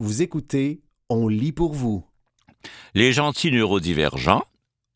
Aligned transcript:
Vous 0.00 0.22
écoutez 0.22 0.80
On 1.08 1.26
lit 1.26 1.50
pour 1.50 1.74
vous. 1.74 2.06
Les 2.94 3.12
gentils 3.12 3.50
neurodivergents, 3.50 4.44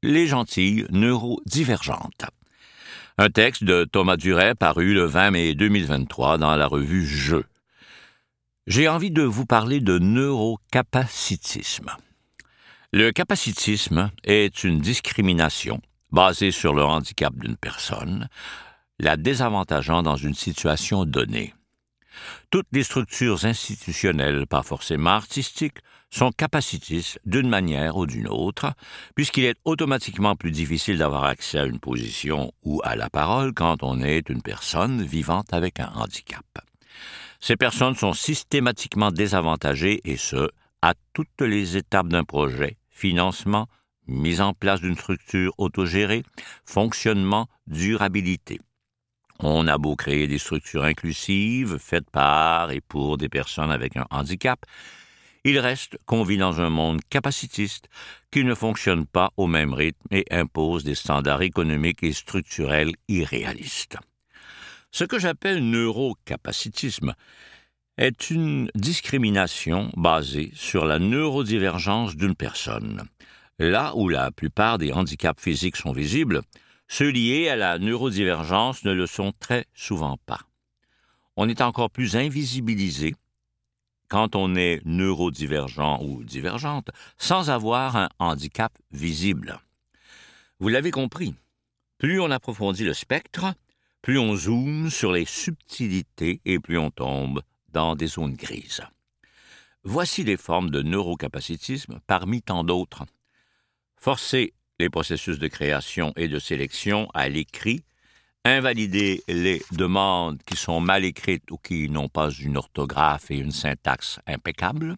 les 0.04 0.28
gentilles 0.28 0.86
neurodivergentes. 0.90 2.26
Un 3.18 3.28
texte 3.28 3.64
de 3.64 3.82
Thomas 3.82 4.16
Duret 4.16 4.54
paru 4.54 4.94
le 4.94 5.04
20 5.04 5.32
mai 5.32 5.54
2023 5.56 6.38
dans 6.38 6.54
la 6.54 6.68
revue 6.68 7.04
Jeux. 7.04 7.46
J'ai 8.68 8.86
envie 8.86 9.10
de 9.10 9.24
vous 9.24 9.44
parler 9.44 9.80
de 9.80 9.98
neurocapacitisme. 9.98 11.90
Le 12.92 13.10
capacitisme 13.10 14.12
est 14.22 14.62
une 14.62 14.78
discrimination 14.78 15.80
basée 16.12 16.52
sur 16.52 16.74
le 16.74 16.84
handicap 16.84 17.34
d'une 17.34 17.56
personne, 17.56 18.28
la 19.00 19.16
désavantageant 19.16 20.04
dans 20.04 20.14
une 20.14 20.34
situation 20.34 21.04
donnée. 21.04 21.54
Toutes 22.50 22.66
les 22.72 22.82
structures 22.82 23.44
institutionnelles, 23.44 24.46
pas 24.46 24.62
forcément 24.62 25.10
artistiques, 25.10 25.78
sont 26.10 26.30
capacitistes 26.30 27.18
d'une 27.24 27.48
manière 27.48 27.96
ou 27.96 28.06
d'une 28.06 28.28
autre, 28.28 28.72
puisqu'il 29.14 29.44
est 29.44 29.56
automatiquement 29.64 30.36
plus 30.36 30.50
difficile 30.50 30.98
d'avoir 30.98 31.24
accès 31.24 31.58
à 31.58 31.64
une 31.64 31.80
position 31.80 32.52
ou 32.64 32.80
à 32.84 32.96
la 32.96 33.08
parole 33.08 33.54
quand 33.54 33.82
on 33.82 34.02
est 34.02 34.28
une 34.28 34.42
personne 34.42 35.02
vivante 35.02 35.52
avec 35.52 35.80
un 35.80 35.90
handicap. 35.94 36.44
Ces 37.40 37.56
personnes 37.56 37.96
sont 37.96 38.12
systématiquement 38.12 39.10
désavantagées 39.10 40.00
et 40.04 40.16
ce, 40.16 40.50
à 40.82 40.94
toutes 41.12 41.40
les 41.40 41.76
étapes 41.76 42.08
d'un 42.08 42.24
projet, 42.24 42.76
financement, 42.90 43.68
mise 44.06 44.40
en 44.40 44.52
place 44.52 44.80
d'une 44.80 44.96
structure 44.96 45.52
autogérée, 45.58 46.24
fonctionnement, 46.64 47.48
durabilité. 47.66 48.60
On 49.42 49.66
a 49.66 49.76
beau 49.76 49.96
créer 49.96 50.28
des 50.28 50.38
structures 50.38 50.84
inclusives, 50.84 51.76
faites 51.78 52.08
par 52.08 52.70
et 52.70 52.80
pour 52.80 53.18
des 53.18 53.28
personnes 53.28 53.72
avec 53.72 53.96
un 53.96 54.06
handicap, 54.10 54.64
il 55.44 55.58
reste 55.58 55.98
qu'on 56.06 56.22
vit 56.22 56.38
dans 56.38 56.60
un 56.60 56.70
monde 56.70 57.00
capacitiste 57.10 57.88
qui 58.30 58.44
ne 58.44 58.54
fonctionne 58.54 59.04
pas 59.04 59.32
au 59.36 59.48
même 59.48 59.74
rythme 59.74 60.06
et 60.12 60.24
impose 60.30 60.84
des 60.84 60.94
standards 60.94 61.42
économiques 61.42 62.04
et 62.04 62.12
structurels 62.12 62.92
irréalistes. 63.08 63.98
Ce 64.92 65.02
que 65.02 65.18
j'appelle 65.18 65.68
neurocapacitisme 65.68 67.14
est 67.98 68.30
une 68.30 68.70
discrimination 68.76 69.90
basée 69.96 70.52
sur 70.54 70.84
la 70.84 71.00
neurodivergence 71.00 72.14
d'une 72.14 72.36
personne. 72.36 73.02
Là 73.58 73.92
où 73.96 74.08
la 74.08 74.30
plupart 74.30 74.78
des 74.78 74.92
handicaps 74.92 75.42
physiques 75.42 75.76
sont 75.76 75.92
visibles, 75.92 76.42
ceux 76.88 77.10
liés 77.10 77.48
à 77.48 77.56
la 77.56 77.78
neurodivergence 77.78 78.84
ne 78.84 78.92
le 78.92 79.06
sont 79.06 79.32
très 79.38 79.66
souvent 79.74 80.18
pas. 80.26 80.40
On 81.36 81.48
est 81.48 81.60
encore 81.60 81.90
plus 81.90 82.16
invisibilisé 82.16 83.14
quand 84.08 84.36
on 84.36 84.54
est 84.54 84.82
neurodivergent 84.84 86.02
ou 86.02 86.22
divergente 86.22 86.90
sans 87.16 87.48
avoir 87.48 87.96
un 87.96 88.10
handicap 88.18 88.76
visible. 88.90 89.58
Vous 90.58 90.68
l'avez 90.68 90.90
compris, 90.90 91.34
plus 91.96 92.20
on 92.20 92.30
approfondit 92.30 92.84
le 92.84 92.92
spectre, 92.92 93.54
plus 94.02 94.18
on 94.18 94.36
zoome 94.36 94.90
sur 94.90 95.12
les 95.12 95.24
subtilités 95.24 96.40
et 96.44 96.58
plus 96.58 96.76
on 96.76 96.90
tombe 96.90 97.40
dans 97.70 97.96
des 97.96 98.08
zones 98.08 98.34
grises. 98.34 98.82
Voici 99.84 100.24
les 100.24 100.36
formes 100.36 100.70
de 100.70 100.82
neurocapacitisme 100.82 102.00
parmi 102.06 102.42
tant 102.42 102.64
d'autres. 102.64 103.04
Forcer 103.96 104.52
les 104.82 104.90
processus 104.90 105.38
de 105.38 105.46
création 105.46 106.12
et 106.16 106.28
de 106.28 106.38
sélection 106.38 107.08
à 107.14 107.28
l'écrit, 107.28 107.84
invalider 108.44 109.22
les 109.28 109.62
demandes 109.70 110.42
qui 110.44 110.56
sont 110.56 110.80
mal 110.80 111.04
écrites 111.04 111.50
ou 111.52 111.58
qui 111.58 111.88
n'ont 111.88 112.08
pas 112.08 112.30
une 112.30 112.56
orthographe 112.56 113.30
et 113.30 113.36
une 113.36 113.52
syntaxe 113.52 114.18
impeccable, 114.26 114.96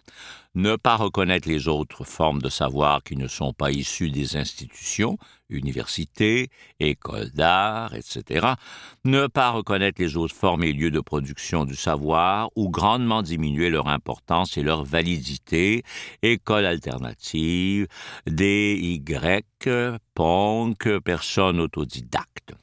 ne 0.54 0.76
pas 0.76 0.96
reconnaître 0.96 1.48
les 1.48 1.68
autres 1.68 2.04
formes 2.04 2.40
de 2.40 2.48
savoir 2.48 3.02
qui 3.02 3.16
ne 3.16 3.28
sont 3.28 3.52
pas 3.52 3.70
issues 3.70 4.10
des 4.10 4.36
institutions, 4.36 5.18
universités, 5.50 6.48
écoles 6.80 7.32
d'art, 7.32 7.94
etc., 7.94 8.54
ne 9.04 9.26
pas 9.26 9.50
reconnaître 9.50 10.00
les 10.00 10.16
autres 10.16 10.34
formes 10.34 10.62
et 10.62 10.72
lieux 10.72 10.90
de 10.90 11.00
production 11.00 11.66
du 11.66 11.76
savoir 11.76 12.50
ou 12.56 12.70
grandement 12.70 13.20
diminuer 13.20 13.68
leur 13.68 13.88
importance 13.88 14.56
et 14.56 14.62
leur 14.62 14.84
validité, 14.84 15.82
écoles 16.22 16.66
alternatives, 16.66 17.88
DY, 18.26 19.02
punk, 20.14 20.98
personnes 21.00 21.60
autodidactes. 21.60 22.54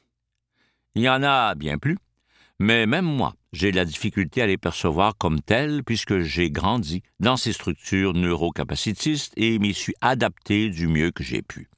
Il 0.95 1.03
y 1.03 1.09
en 1.09 1.23
a 1.23 1.55
bien 1.55 1.77
plus, 1.77 1.97
mais 2.59 2.85
même 2.85 3.05
moi, 3.05 3.33
j'ai 3.53 3.71
la 3.71 3.85
difficulté 3.85 4.41
à 4.41 4.47
les 4.47 4.57
percevoir 4.57 5.17
comme 5.17 5.41
tels 5.41 5.83
puisque 5.83 6.19
j'ai 6.19 6.51
grandi 6.51 7.01
dans 7.19 7.37
ces 7.37 7.53
structures 7.53 8.13
neurocapacitistes 8.13 9.33
et 9.37 9.57
m'y 9.59 9.73
suis 9.73 9.95
adapté 10.01 10.69
du 10.69 10.87
mieux 10.87 11.11
que 11.11 11.23
j'ai 11.23 11.41
pu. 11.41 11.69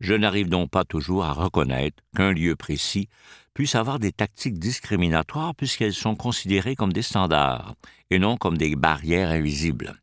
Je 0.00 0.14
n'arrive 0.14 0.48
donc 0.48 0.70
pas 0.70 0.84
toujours 0.84 1.24
à 1.24 1.32
reconnaître 1.32 2.02
qu'un 2.16 2.32
lieu 2.32 2.56
précis 2.56 3.08
puisse 3.54 3.74
avoir 3.74 3.98
des 3.98 4.12
tactiques 4.12 4.58
discriminatoires 4.58 5.54
puisqu'elles 5.54 5.94
sont 5.94 6.16
considérées 6.16 6.74
comme 6.74 6.92
des 6.92 7.02
standards 7.02 7.74
et 8.10 8.18
non 8.18 8.36
comme 8.36 8.56
des 8.56 8.74
barrières 8.74 9.30
invisibles. 9.30 10.01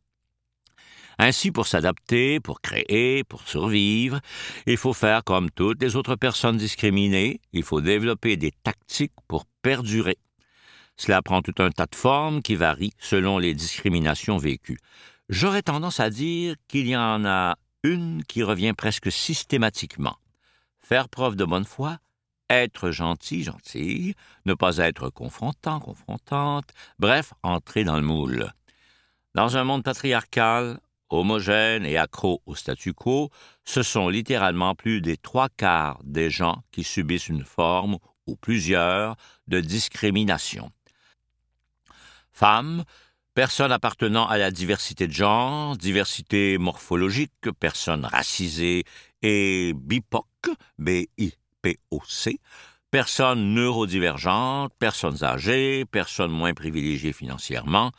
Ainsi, 1.22 1.50
pour 1.52 1.66
s'adapter, 1.66 2.40
pour 2.40 2.62
créer, 2.62 3.24
pour 3.24 3.46
survivre, 3.46 4.20
il 4.66 4.78
faut 4.78 4.94
faire 4.94 5.22
comme 5.22 5.50
toutes 5.50 5.82
les 5.82 5.94
autres 5.94 6.16
personnes 6.16 6.56
discriminées, 6.56 7.42
il 7.52 7.62
faut 7.62 7.82
développer 7.82 8.38
des 8.38 8.52
tactiques 8.52 9.12
pour 9.28 9.44
perdurer. 9.60 10.16
Cela 10.96 11.20
prend 11.20 11.42
tout 11.42 11.52
un 11.58 11.68
tas 11.68 11.84
de 11.84 11.94
formes 11.94 12.40
qui 12.40 12.54
varient 12.54 12.94
selon 12.98 13.36
les 13.36 13.52
discriminations 13.52 14.38
vécues. 14.38 14.78
J'aurais 15.28 15.60
tendance 15.60 16.00
à 16.00 16.08
dire 16.08 16.54
qu'il 16.68 16.88
y 16.88 16.96
en 16.96 17.26
a 17.26 17.58
une 17.82 18.24
qui 18.24 18.42
revient 18.42 18.72
presque 18.72 19.12
systématiquement. 19.12 20.16
Faire 20.80 21.10
preuve 21.10 21.36
de 21.36 21.44
bonne 21.44 21.66
foi, 21.66 21.98
être 22.48 22.92
gentil, 22.92 23.42
gentil, 23.42 24.14
ne 24.46 24.54
pas 24.54 24.78
être 24.78 25.10
confrontant, 25.10 25.80
confrontante, 25.80 26.70
bref, 26.98 27.34
entrer 27.42 27.84
dans 27.84 27.96
le 27.96 28.06
moule. 28.06 28.54
Dans 29.34 29.58
un 29.58 29.64
monde 29.64 29.84
patriarcal, 29.84 30.80
homogènes 31.10 31.84
et 31.84 31.96
accros 31.96 32.42
au 32.46 32.54
statu 32.54 32.92
quo, 32.92 33.30
ce 33.64 33.82
sont 33.82 34.08
littéralement 34.08 34.74
plus 34.74 35.00
des 35.00 35.16
trois 35.16 35.48
quarts 35.48 36.00
des 36.04 36.30
gens 36.30 36.62
qui 36.72 36.84
subissent 36.84 37.28
une 37.28 37.44
forme 37.44 37.98
ou 38.26 38.36
plusieurs 38.36 39.16
de 39.48 39.60
discrimination. 39.60 40.70
Femmes, 42.32 42.84
personnes 43.34 43.72
appartenant 43.72 44.26
à 44.26 44.38
la 44.38 44.50
diversité 44.50 45.06
de 45.06 45.12
genre, 45.12 45.76
diversité 45.76 46.58
morphologique, 46.58 47.32
personnes 47.58 48.04
racisées 48.04 48.84
et 49.22 49.72
BIPOC, 49.74 50.26
B-I-P-O-C, 50.78 52.40
personnes 52.90 53.54
neurodivergentes, 53.54 54.72
personnes 54.78 55.22
âgées, 55.22 55.84
personnes 55.84 56.32
moins 56.32 56.54
privilégiées 56.54 57.12
financièrement, 57.12 57.92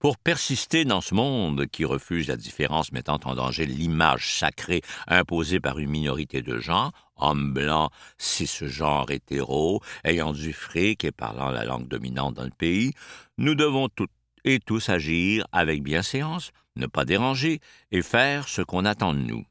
pour 0.00 0.16
persister 0.16 0.84
dans 0.84 1.02
ce 1.02 1.14
monde 1.14 1.66
qui 1.66 1.84
refuse 1.84 2.26
la 2.26 2.36
différence 2.36 2.90
mettant 2.90 3.20
en 3.24 3.34
danger 3.34 3.66
l'image 3.66 4.38
sacrée 4.38 4.80
imposée 5.06 5.60
par 5.60 5.78
une 5.78 5.90
minorité 5.90 6.42
de 6.42 6.58
gens, 6.58 6.90
hommes 7.16 7.52
blancs, 7.52 7.92
cisgenres 8.16 9.10
hétéros, 9.10 9.82
ayant 10.02 10.32
du 10.32 10.54
fric 10.54 11.04
et 11.04 11.12
parlant 11.12 11.50
la 11.50 11.64
langue 11.64 11.86
dominante 11.86 12.34
dans 12.34 12.44
le 12.44 12.50
pays, 12.50 12.94
nous 13.36 13.54
devons 13.54 13.88
toutes 13.88 14.10
et 14.44 14.58
tous 14.58 14.88
agir 14.88 15.46
avec 15.52 15.82
bienséance, 15.82 16.50
ne 16.76 16.86
pas 16.86 17.04
déranger 17.04 17.60
et 17.92 18.00
faire 18.00 18.48
ce 18.48 18.62
qu'on 18.62 18.86
attend 18.86 19.12
de 19.12 19.18
nous. 19.18 19.44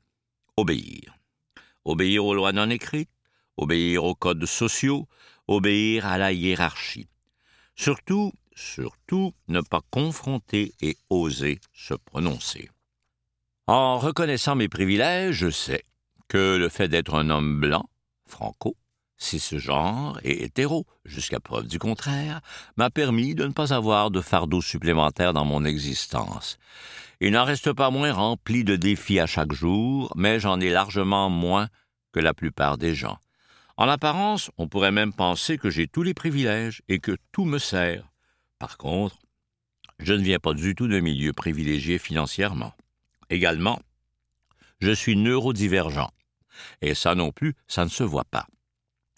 Obéir. 0.57 1.15
Obéir 1.85 2.25
aux 2.25 2.33
lois 2.33 2.53
non 2.53 2.71
écrites, 2.71 3.11
obéir 3.55 4.03
aux 4.03 4.15
codes 4.15 4.45
sociaux, 4.45 5.07
obéir 5.47 6.07
à 6.07 6.17
la 6.17 6.31
hiérarchie. 6.31 7.07
Surtout, 7.75 8.33
surtout 8.59 9.33
ne 9.47 9.61
pas 9.61 9.81
confronter 9.89 10.73
et 10.81 10.97
oser 11.09 11.59
se 11.73 11.93
prononcer. 11.93 12.69
En 13.67 13.97
reconnaissant 13.97 14.55
mes 14.55 14.67
privilèges, 14.67 15.35
je 15.35 15.49
sais 15.49 15.83
que 16.27 16.57
le 16.57 16.69
fait 16.69 16.87
d'être 16.87 17.15
un 17.15 17.29
homme 17.29 17.59
blanc, 17.59 17.89
franco, 18.25 18.75
cisgenre 19.17 20.19
et 20.23 20.43
hétéro, 20.43 20.85
jusqu'à 21.05 21.39
preuve 21.39 21.67
du 21.67 21.79
contraire, 21.79 22.41
m'a 22.77 22.89
permis 22.89 23.35
de 23.35 23.45
ne 23.45 23.51
pas 23.51 23.73
avoir 23.73 24.11
de 24.11 24.21
fardeau 24.21 24.61
supplémentaire 24.61 25.33
dans 25.33 25.45
mon 25.45 25.65
existence. 25.65 26.57
Il 27.21 27.31
n'en 27.33 27.45
reste 27.45 27.73
pas 27.73 27.91
moins 27.91 28.13
rempli 28.13 28.63
de 28.63 28.75
défis 28.75 29.19
à 29.19 29.25
chaque 29.25 29.53
jour, 29.53 30.11
mais 30.15 30.39
j'en 30.39 30.59
ai 30.59 30.69
largement 30.69 31.29
moins 31.29 31.67
que 32.13 32.19
la 32.19 32.33
plupart 32.33 32.77
des 32.77 32.95
gens. 32.95 33.17
En 33.77 33.87
apparence, 33.87 34.51
on 34.57 34.67
pourrait 34.67 34.91
même 34.91 35.13
penser 35.13 35.57
que 35.57 35.69
j'ai 35.69 35.87
tous 35.87 36.03
les 36.03 36.13
privilèges 36.13 36.81
et 36.87 36.99
que 36.99 37.17
tout 37.31 37.45
me 37.45 37.59
sert. 37.59 38.09
Par 38.59 38.77
contre, 38.77 39.17
je 39.99 40.13
ne 40.13 40.23
viens 40.23 40.39
pas 40.39 40.53
du 40.53 40.75
tout 40.75 40.87
d'un 40.87 41.01
milieu 41.01 41.33
privilégié 41.33 41.97
financièrement. 41.97 42.73
Également, 43.29 43.79
je 44.79 44.91
suis 44.91 45.15
neurodivergent. 45.15 46.11
Et 46.81 46.93
ça 46.93 47.15
non 47.15 47.31
plus, 47.31 47.55
ça 47.67 47.85
ne 47.85 47.89
se 47.89 48.03
voit 48.03 48.25
pas. 48.25 48.47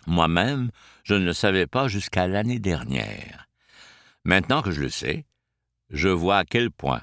Moi-même, 0.07 0.71
je 1.03 1.15
ne 1.15 1.25
le 1.25 1.33
savais 1.33 1.67
pas 1.67 1.87
jusqu'à 1.87 2.27
l'année 2.27 2.59
dernière. 2.59 3.47
Maintenant 4.23 4.61
que 4.61 4.71
je 4.71 4.81
le 4.81 4.89
sais, 4.89 5.25
je 5.89 6.09
vois 6.09 6.37
à 6.37 6.45
quel 6.45 6.71
point, 6.71 7.01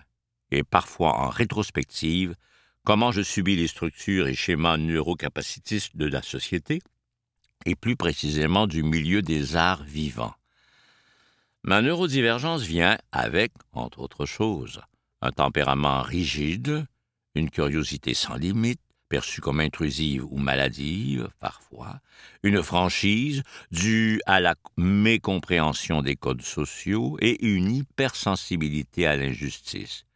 et 0.50 0.62
parfois 0.62 1.18
en 1.18 1.28
rétrospective, 1.28 2.34
comment 2.84 3.12
je 3.12 3.22
subis 3.22 3.56
les 3.56 3.66
structures 3.66 4.28
et 4.28 4.34
schémas 4.34 4.76
neurocapacitistes 4.76 5.96
de 5.96 6.06
la 6.06 6.22
société, 6.22 6.80
et 7.66 7.74
plus 7.74 7.96
précisément 7.96 8.66
du 8.66 8.82
milieu 8.82 9.22
des 9.22 9.56
arts 9.56 9.82
vivants. 9.82 10.34
Ma 11.68 11.82
neurodivergence 11.82 12.62
vient 12.62 12.96
avec, 13.12 13.52
entre 13.74 13.98
autres 13.98 14.24
choses, 14.24 14.80
un 15.20 15.32
tempérament 15.32 16.00
rigide, 16.00 16.86
une 17.34 17.50
curiosité 17.50 18.14
sans 18.14 18.36
limite, 18.36 18.80
perçue 19.10 19.42
comme 19.42 19.60
intrusive 19.60 20.24
ou 20.30 20.38
maladive 20.38 21.28
parfois, 21.40 22.00
une 22.42 22.62
franchise 22.62 23.42
due 23.70 24.22
à 24.24 24.40
la 24.40 24.54
mécompréhension 24.78 26.00
des 26.00 26.16
codes 26.16 26.40
sociaux 26.40 27.18
et 27.20 27.44
une 27.44 27.70
hypersensibilité 27.70 29.06
à 29.06 29.18
l'injustice. 29.18 30.06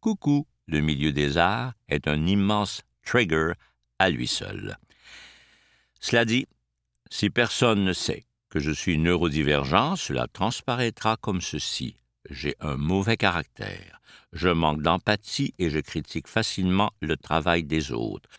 Coucou, 0.00 0.46
le 0.66 0.80
milieu 0.80 1.12
des 1.12 1.36
arts 1.36 1.74
est 1.90 2.08
un 2.08 2.24
immense 2.24 2.80
trigger 3.04 3.52
à 3.98 4.08
lui 4.08 4.28
seul. 4.28 4.78
Cela 6.00 6.24
dit, 6.24 6.46
si 7.10 7.28
personne 7.28 7.84
ne 7.84 7.92
sait 7.92 8.25
que 8.56 8.62
je 8.62 8.70
suis 8.70 8.96
neurodivergent, 8.96 9.96
cela 9.96 10.28
transparaîtra 10.32 11.18
comme 11.18 11.42
ceci. 11.42 11.94
J'ai 12.30 12.54
un 12.60 12.78
mauvais 12.78 13.18
caractère, 13.18 14.00
je 14.32 14.48
manque 14.48 14.80
d'empathie 14.80 15.52
et 15.58 15.68
je 15.68 15.78
critique 15.78 16.26
facilement 16.26 16.90
le 17.02 17.18
travail 17.18 17.64
des 17.64 17.92
autres. 17.92 18.30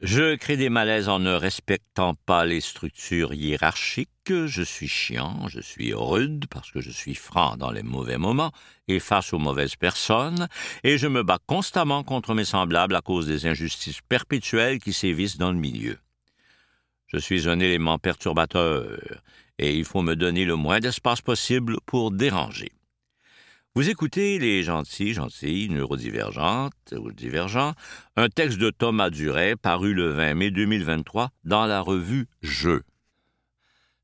Je 0.00 0.34
crée 0.34 0.56
des 0.56 0.68
malaises 0.68 1.08
en 1.08 1.20
ne 1.20 1.32
respectant 1.32 2.14
pas 2.26 2.44
les 2.44 2.60
structures 2.60 3.34
hiérarchiques, 3.34 4.08
je 4.46 4.62
suis 4.64 4.88
chiant, 4.88 5.46
je 5.46 5.60
suis 5.60 5.94
rude 5.94 6.46
parce 6.50 6.72
que 6.72 6.80
je 6.80 6.90
suis 6.90 7.14
franc 7.14 7.56
dans 7.56 7.70
les 7.70 7.84
mauvais 7.84 8.18
moments 8.18 8.50
et 8.88 8.98
face 8.98 9.32
aux 9.32 9.38
mauvaises 9.38 9.76
personnes, 9.76 10.48
et 10.82 10.98
je 10.98 11.06
me 11.06 11.22
bats 11.22 11.38
constamment 11.46 12.02
contre 12.02 12.34
mes 12.34 12.44
semblables 12.44 12.96
à 12.96 13.00
cause 13.00 13.28
des 13.28 13.46
injustices 13.46 14.00
perpétuelles 14.08 14.80
qui 14.80 14.92
sévissent 14.92 15.38
dans 15.38 15.52
le 15.52 15.58
milieu. 15.58 15.98
Je 17.06 17.18
suis 17.18 17.48
un 17.48 17.60
élément 17.60 17.98
perturbateur, 17.98 18.98
et 19.62 19.76
il 19.76 19.84
faut 19.84 20.02
me 20.02 20.16
donner 20.16 20.44
le 20.44 20.56
moins 20.56 20.80
d'espace 20.80 21.20
possible 21.20 21.76
pour 21.86 22.10
déranger. 22.10 22.72
Vous 23.74 23.88
écoutez 23.88 24.38
Les 24.38 24.64
Gentils, 24.64 25.14
Gentils, 25.14 25.68
Neurodivergentes 25.70 26.94
ou 26.98 27.12
Divergents, 27.12 27.74
un 28.16 28.28
texte 28.28 28.58
de 28.58 28.70
Thomas 28.70 29.08
Duret 29.08 29.56
paru 29.56 29.94
le 29.94 30.10
20 30.10 30.34
mai 30.34 30.50
2023 30.50 31.30
dans 31.44 31.64
la 31.66 31.80
revue 31.80 32.26
Je. 32.42 32.80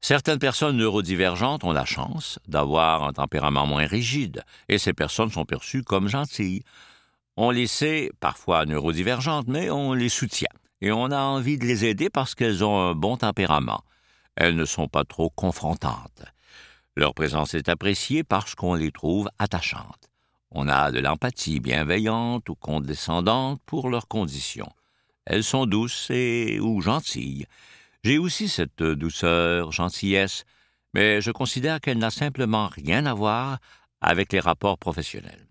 Certaines 0.00 0.38
personnes 0.38 0.76
neurodivergentes 0.76 1.64
ont 1.64 1.72
la 1.72 1.84
chance 1.84 2.38
d'avoir 2.46 3.02
un 3.02 3.12
tempérament 3.12 3.66
moins 3.66 3.86
rigide, 3.86 4.44
et 4.68 4.78
ces 4.78 4.92
personnes 4.92 5.30
sont 5.30 5.44
perçues 5.44 5.82
comme 5.82 6.08
gentilles. 6.08 6.62
On 7.36 7.50
les 7.50 7.66
sait 7.66 8.12
parfois 8.20 8.64
neurodivergentes, 8.64 9.48
mais 9.48 9.70
on 9.70 9.92
les 9.92 10.08
soutient 10.08 10.46
et 10.80 10.92
on 10.92 11.10
a 11.10 11.20
envie 11.20 11.58
de 11.58 11.66
les 11.66 11.84
aider 11.84 12.10
parce 12.10 12.34
qu'elles 12.34 12.64
ont 12.64 12.80
un 12.80 12.94
bon 12.94 13.16
tempérament. 13.16 13.82
Elles 14.40 14.54
ne 14.54 14.64
sont 14.64 14.86
pas 14.86 15.02
trop 15.02 15.30
confrontantes. 15.30 16.22
Leur 16.96 17.12
présence 17.12 17.54
est 17.54 17.68
appréciée 17.68 18.22
parce 18.22 18.54
qu'on 18.54 18.74
les 18.74 18.92
trouve 18.92 19.28
attachantes. 19.40 20.10
On 20.52 20.68
a 20.68 20.92
de 20.92 21.00
l'empathie 21.00 21.58
bienveillante 21.58 22.48
ou 22.48 22.54
condescendante 22.54 23.60
pour 23.66 23.90
leurs 23.90 24.06
conditions. 24.06 24.70
Elles 25.26 25.42
sont 25.42 25.66
douces 25.66 26.08
et 26.10 26.60
ou 26.60 26.80
gentilles. 26.80 27.46
J'ai 28.04 28.18
aussi 28.18 28.48
cette 28.48 28.80
douceur, 28.80 29.72
gentillesse, 29.72 30.44
mais 30.94 31.20
je 31.20 31.32
considère 31.32 31.80
qu'elle 31.80 31.98
n'a 31.98 32.10
simplement 32.10 32.68
rien 32.68 33.06
à 33.06 33.14
voir 33.14 33.58
avec 34.00 34.32
les 34.32 34.40
rapports 34.40 34.78
professionnels. 34.78 35.48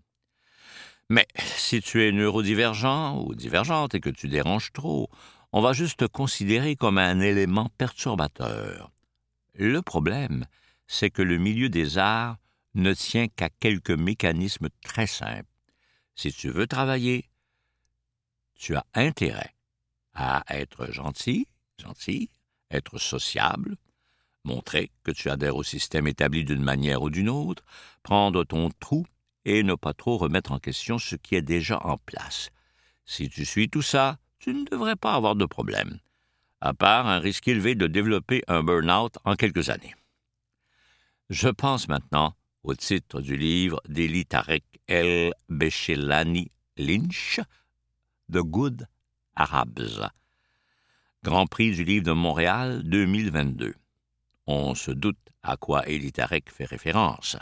Mais 1.10 1.28
si 1.36 1.82
tu 1.82 2.08
es 2.08 2.14
neurodivergent 2.14 3.22
ou 3.22 3.36
divergente 3.36 3.96
et 3.96 4.00
que 4.00 4.10
tu 4.10 4.30
déranges 4.30 4.72
trop, 4.72 5.10
on 5.52 5.62
va 5.62 5.74
juste 5.74 6.00
te 6.00 6.06
considérer 6.06 6.76
comme 6.76 6.98
un 6.98 7.20
élément 7.20 7.70
perturbateur. 7.78 8.92
Le 9.54 9.82
problème, 9.82 10.46
c'est 10.88 11.10
que 11.10 11.22
le 11.22 11.38
milieu 11.38 11.70
des 11.70 11.98
arts 11.98 12.38
ne 12.76 12.94
tient 12.94 13.28
qu'à 13.28 13.50
quelques 13.50 13.92
mécanismes 13.92 14.70
très 14.84 15.08
simples. 15.08 15.50
Si 16.16 16.32
tu 16.32 16.50
veux 16.50 16.68
travailler, 16.68 17.30
tu 18.56 18.76
as 18.76 18.86
intérêt 18.94 19.56
à 20.14 20.44
être 20.50 20.92
gentil, 20.92 21.48
gentil, 21.82 22.30
être 22.72 22.98
sociable, 22.98 23.78
montrer 24.44 24.92
que 25.04 25.12
tu 25.12 25.30
adhères 25.30 25.56
au 25.56 25.64
système 25.64 26.08
établi 26.08 26.44
d'une 26.44 26.64
manière 26.64 27.02
ou 27.02 27.10
d'une 27.10 27.30
autre, 27.30 27.64
prendre 28.04 28.44
ton 28.44 28.70
trou 28.80 29.06
et 29.46 29.64
ne 29.64 29.76
pas 29.76 29.94
trop 29.94 30.18
remettre 30.18 30.52
en 30.52 30.60
question 30.60 30.98
ce 30.98 31.16
qui 31.16 31.36
est 31.36 31.42
déjà 31.42 31.80
en 31.86 31.98
place. 31.98 32.50
Si 33.06 33.30
tu 33.30 33.46
suis 33.46 33.70
tout 33.70 33.82
ça, 33.82 34.18
tu 34.48 34.54
ne 34.54 34.64
devrais 34.64 34.96
pas 34.96 35.14
avoir 35.14 35.36
de 35.36 35.44
problème, 35.46 36.00
à 36.62 36.74
part 36.74 37.06
un 37.06 37.20
risque 37.20 37.50
élevé 37.50 37.76
de 37.76 37.86
développer 37.86 38.44
un 38.48 38.64
burn-out 38.64 39.18
en 39.26 39.36
quelques 39.36 39.70
années. 39.70 39.94
Je 41.30 41.50
pense 41.50 41.90
maintenant 41.90 42.34
au 42.64 42.74
titre 42.74 43.20
du 43.20 43.36
livre 43.36 43.82
d'Eli 43.90 44.26
Tarek 44.26 44.64
El 44.88 45.34
Beshelani 45.50 46.50
Lynch, 46.78 47.42
The 48.32 48.38
Good 48.38 48.88
Arabs, 49.36 50.10
Grand 51.24 51.48
Prix 51.48 51.72
du 51.72 51.84
livre 51.84 52.06
de 52.06 52.14
Montréal 52.14 52.84
2022. 52.86 53.74
On 54.46 54.76
se 54.76 54.92
doute 54.92 55.20
à 55.44 55.58
quoi 55.58 55.86
Eli 55.90 56.14
Tarek 56.14 56.50
fait 56.50 56.64
référence. 56.64 57.36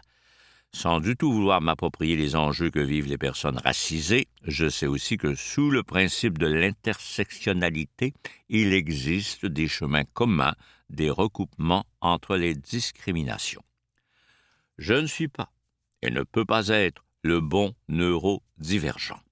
Sans 0.76 1.00
du 1.00 1.16
tout 1.16 1.32
vouloir 1.32 1.62
m'approprier 1.62 2.18
les 2.18 2.36
enjeux 2.36 2.70
que 2.70 2.82
vivent 2.82 3.08
les 3.08 3.18
personnes 3.18 3.58
racisées, 3.58 4.28
je 4.44 4.68
sais 4.68 4.88
aussi 4.88 5.16
que 5.16 5.34
sous 5.34 5.72
le 5.72 5.84
principe 5.84 6.38
de 6.38 6.48
l'intersectionnalité, 6.48 8.14
il 8.50 8.74
existe 8.74 9.46
des 9.46 9.70
chemins 9.70 10.04
communs, 10.04 10.54
des 10.90 11.10
recoupements 11.10 11.86
entre 12.02 12.36
les 12.36 12.56
discriminations. 12.56 13.64
Je 14.78 14.96
ne 14.96 15.08
suis 15.08 15.30
pas 15.30 15.50
et 16.02 16.12
ne 16.12 16.24
peux 16.24 16.44
pas 16.44 16.68
être 16.68 17.06
le 17.24 17.40
bon 17.40 17.74
neurodivergent. 17.88 19.24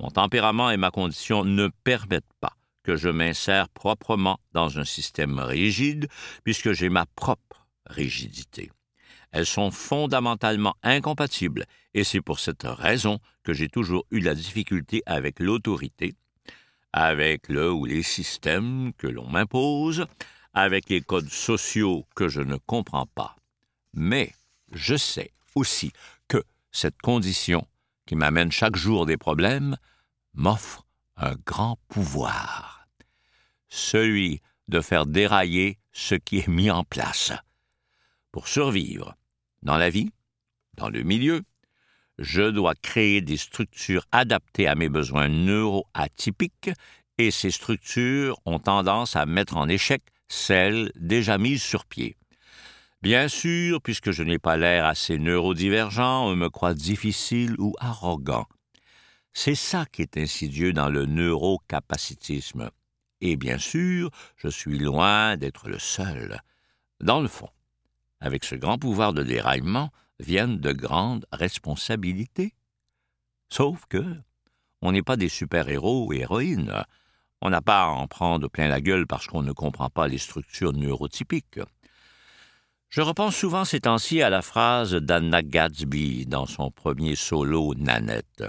Mon 0.00 0.08
tempérament 0.08 0.70
et 0.70 0.78
ma 0.78 0.90
condition 0.90 1.44
ne 1.44 1.68
permettent 1.84 2.32
pas 2.40 2.56
que 2.82 2.96
je 2.96 3.10
m'insère 3.10 3.68
proprement 3.68 4.40
dans 4.52 4.78
un 4.78 4.86
système 4.86 5.38
rigide, 5.38 6.08
puisque 6.44 6.72
j'ai 6.72 6.88
ma 6.88 7.04
propre 7.04 7.66
rigidité. 7.84 8.70
Elles 9.32 9.46
sont 9.46 9.70
fondamentalement 9.70 10.76
incompatibles, 10.82 11.64
et 11.94 12.04
c'est 12.04 12.20
pour 12.20 12.38
cette 12.38 12.64
raison 12.64 13.18
que 13.42 13.52
j'ai 13.52 13.68
toujours 13.68 14.04
eu 14.10 14.20
la 14.20 14.34
difficulté 14.34 15.02
avec 15.06 15.40
l'autorité, 15.40 16.14
avec 16.92 17.48
le 17.48 17.72
ou 17.72 17.86
les 17.86 18.02
systèmes 18.02 18.92
que 18.98 19.06
l'on 19.06 19.26
m'impose, 19.26 20.06
avec 20.52 20.90
les 20.90 21.00
codes 21.00 21.30
sociaux 21.30 22.06
que 22.14 22.28
je 22.28 22.42
ne 22.42 22.56
comprends 22.56 23.06
pas. 23.06 23.36
Mais 23.94 24.32
je 24.70 24.96
sais 24.96 25.32
aussi 25.54 25.92
que 26.28 26.44
cette 26.70 27.00
condition, 27.00 27.66
qui 28.06 28.16
m'amène 28.16 28.52
chaque 28.52 28.76
jour 28.76 29.06
des 29.06 29.16
problèmes, 29.16 29.76
m'offre 30.34 30.84
un 31.16 31.34
grand 31.46 31.78
pouvoir, 31.88 32.86
celui 33.68 34.40
de 34.68 34.80
faire 34.80 35.06
dérailler 35.06 35.78
ce 35.92 36.14
qui 36.14 36.38
est 36.38 36.48
mis 36.48 36.70
en 36.70 36.84
place. 36.84 37.32
Pour 38.30 38.48
survivre, 38.48 39.14
dans 39.62 39.76
la 39.76 39.90
vie, 39.90 40.10
dans 40.76 40.88
le 40.88 41.02
milieu, 41.02 41.42
je 42.18 42.42
dois 42.50 42.74
créer 42.74 43.20
des 43.20 43.36
structures 43.36 44.06
adaptées 44.12 44.68
à 44.68 44.74
mes 44.74 44.88
besoins 44.88 45.28
neuroatypiques 45.28 46.70
et 47.18 47.30
ces 47.30 47.50
structures 47.50 48.38
ont 48.46 48.58
tendance 48.58 49.16
à 49.16 49.26
mettre 49.26 49.56
en 49.56 49.68
échec 49.68 50.02
celles 50.28 50.90
déjà 50.96 51.38
mises 51.38 51.62
sur 51.62 51.84
pied. 51.84 52.16
Bien 53.02 53.28
sûr, 53.28 53.82
puisque 53.82 54.12
je 54.12 54.22
n'ai 54.22 54.38
pas 54.38 54.56
l'air 54.56 54.86
assez 54.86 55.18
neurodivergent, 55.18 56.26
on 56.26 56.36
me 56.36 56.48
croit 56.48 56.74
difficile 56.74 57.56
ou 57.58 57.74
arrogant. 57.80 58.46
C'est 59.32 59.56
ça 59.56 59.86
qui 59.90 60.02
est 60.02 60.16
insidieux 60.16 60.72
dans 60.72 60.88
le 60.88 61.06
neurocapacitisme. 61.06 62.70
Et 63.20 63.36
bien 63.36 63.58
sûr, 63.58 64.10
je 64.36 64.48
suis 64.48 64.78
loin 64.78 65.36
d'être 65.36 65.68
le 65.68 65.78
seul. 65.78 66.40
Dans 67.00 67.20
le 67.20 67.28
fond, 67.28 67.48
avec 68.22 68.44
ce 68.44 68.54
grand 68.54 68.78
pouvoir 68.78 69.12
de 69.12 69.22
déraillement 69.22 69.90
viennent 70.20 70.58
de 70.58 70.72
grandes 70.72 71.26
responsabilités. 71.32 72.54
Sauf 73.50 73.84
que 73.88 74.04
on 74.80 74.92
n'est 74.92 75.02
pas 75.02 75.16
des 75.16 75.28
super-héros 75.28 76.06
ou 76.06 76.12
héroïnes. 76.12 76.72
On 77.40 77.50
n'a 77.50 77.60
pas 77.60 77.82
à 77.82 77.88
en 77.88 78.06
prendre 78.06 78.48
plein 78.48 78.68
la 78.68 78.80
gueule 78.80 79.06
parce 79.06 79.26
qu'on 79.26 79.42
ne 79.42 79.52
comprend 79.52 79.90
pas 79.90 80.08
les 80.08 80.18
structures 80.18 80.72
neurotypiques. 80.72 81.60
Je 82.88 83.00
repense 83.00 83.36
souvent 83.36 83.64
ces 83.64 83.80
temps-ci 83.80 84.22
à 84.22 84.30
la 84.30 84.42
phrase 84.42 84.94
d'Anna 84.94 85.42
Gatsby 85.42 86.26
dans 86.26 86.46
son 86.46 86.70
premier 86.70 87.16
solo 87.16 87.74
Nanette. 87.74 88.44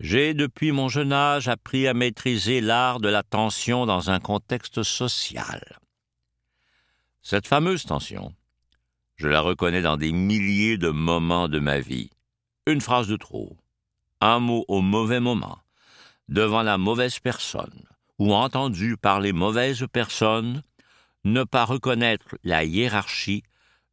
J'ai 0.00 0.34
depuis 0.34 0.72
mon 0.72 0.88
jeune 0.88 1.12
âge 1.12 1.48
appris 1.48 1.88
à 1.88 1.94
maîtriser 1.94 2.60
l'art 2.60 3.00
de 3.00 3.08
la 3.08 3.22
tension 3.22 3.86
dans 3.86 4.10
un 4.10 4.20
contexte 4.20 4.82
social. 4.82 5.60
Cette 7.22 7.48
fameuse 7.48 7.84
tension, 7.84 8.32
je 9.18 9.26
la 9.26 9.40
reconnais 9.40 9.82
dans 9.82 9.96
des 9.96 10.12
milliers 10.12 10.78
de 10.78 10.90
moments 10.90 11.48
de 11.48 11.58
ma 11.58 11.80
vie. 11.80 12.10
une 12.66 12.80
phrase 12.80 13.08
de 13.08 13.16
trop, 13.16 13.56
un 14.20 14.40
mot 14.40 14.64
au 14.68 14.82
mauvais 14.82 15.20
moment, 15.20 15.58
devant 16.28 16.62
la 16.62 16.76
mauvaise 16.76 17.18
personne, 17.18 17.82
ou 18.18 18.34
entendu 18.34 18.96
par 18.96 19.20
les 19.20 19.32
mauvaises 19.32 19.86
personnes, 19.90 20.62
ne 21.24 21.44
pas 21.44 21.64
reconnaître 21.64 22.36
la 22.44 22.64
hiérarchie, 22.64 23.42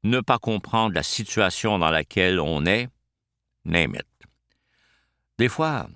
ne 0.03 0.19
pas 0.19 0.39
comprendre 0.39 0.93
la 0.93 1.03
situation 1.03 1.79
dans 1.79 1.89
laquelle 1.89 2.39
on 2.39 2.65
est, 2.65 2.89
name 3.63 3.95
it. 3.95 4.27
Des 5.37 5.49
fois, 5.49 5.87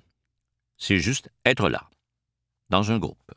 c'est 0.78 0.98
juste 0.98 1.30
être 1.44 1.68
là, 1.68 1.88
dans 2.70 2.90
un 2.90 2.98
groupe. 2.98 3.32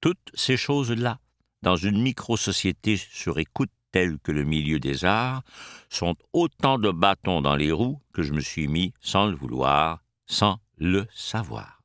Toutes 0.00 0.30
ces 0.34 0.58
choses-là, 0.58 1.18
dans 1.62 1.76
une 1.76 2.02
micro-société 2.02 2.98
sur 2.98 3.38
écoute 3.38 3.70
telle 3.92 4.18
que 4.18 4.32
le 4.32 4.44
milieu 4.44 4.78
des 4.80 5.04
arts, 5.04 5.42
sont 5.88 6.16
autant 6.32 6.78
de 6.78 6.90
bâtons 6.90 7.40
dans 7.40 7.56
les 7.56 7.72
roues 7.72 8.00
que 8.12 8.22
je 8.22 8.32
me 8.32 8.40
suis 8.40 8.68
mis 8.68 8.92
sans 9.00 9.26
le 9.26 9.36
vouloir, 9.36 10.02
sans 10.26 10.60
le 10.76 11.06
savoir. 11.14 11.82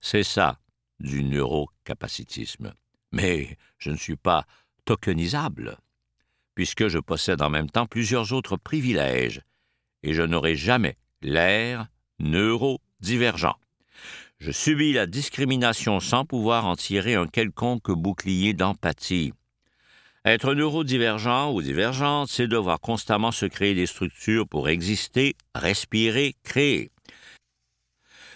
C'est 0.00 0.24
ça 0.24 0.58
du 1.00 1.24
neurocapacitisme. 1.24 2.74
Mais 3.12 3.56
je 3.78 3.90
ne 3.90 3.96
suis 3.96 4.16
pas 4.16 4.46
tokenisable, 4.84 5.78
puisque 6.54 6.88
je 6.88 6.98
possède 6.98 7.42
en 7.42 7.50
même 7.50 7.70
temps 7.70 7.86
plusieurs 7.86 8.32
autres 8.32 8.56
privilèges, 8.56 9.42
et 10.02 10.14
je 10.14 10.22
n'aurai 10.22 10.56
jamais 10.56 10.96
l'air 11.22 11.88
neurodivergent. 12.18 13.58
Je 14.38 14.52
subis 14.52 14.92
la 14.92 15.06
discrimination 15.06 15.98
sans 15.98 16.24
pouvoir 16.24 16.66
en 16.66 16.76
tirer 16.76 17.14
un 17.14 17.26
quelconque 17.26 17.90
bouclier 17.90 18.52
d'empathie. 18.52 19.32
Être 20.26 20.54
neurodivergent 20.54 21.52
ou 21.52 21.62
divergente, 21.62 22.28
c'est 22.28 22.48
devoir 22.48 22.80
constamment 22.80 23.30
se 23.30 23.46
créer 23.46 23.76
des 23.76 23.86
structures 23.86 24.48
pour 24.48 24.68
exister, 24.68 25.36
respirer, 25.54 26.34
créer. 26.42 26.90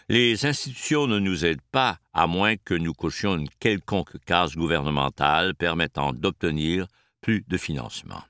Les 0.09 0.47
institutions 0.47 1.09
ne 1.09 1.19
nous 1.19 1.45
aident 1.45 1.59
pas, 1.73 1.99
à 2.13 2.29
moins 2.29 2.55
que 2.57 2.75
nous 2.75 2.93
cochions 2.93 3.37
une 3.37 3.49
quelconque 3.59 4.25
case 4.25 4.55
gouvernementale 4.55 5.57
permettant 5.57 6.13
d'obtenir 6.13 6.87
plus 7.21 7.45
de 7.49 7.57
financement. 7.57 8.23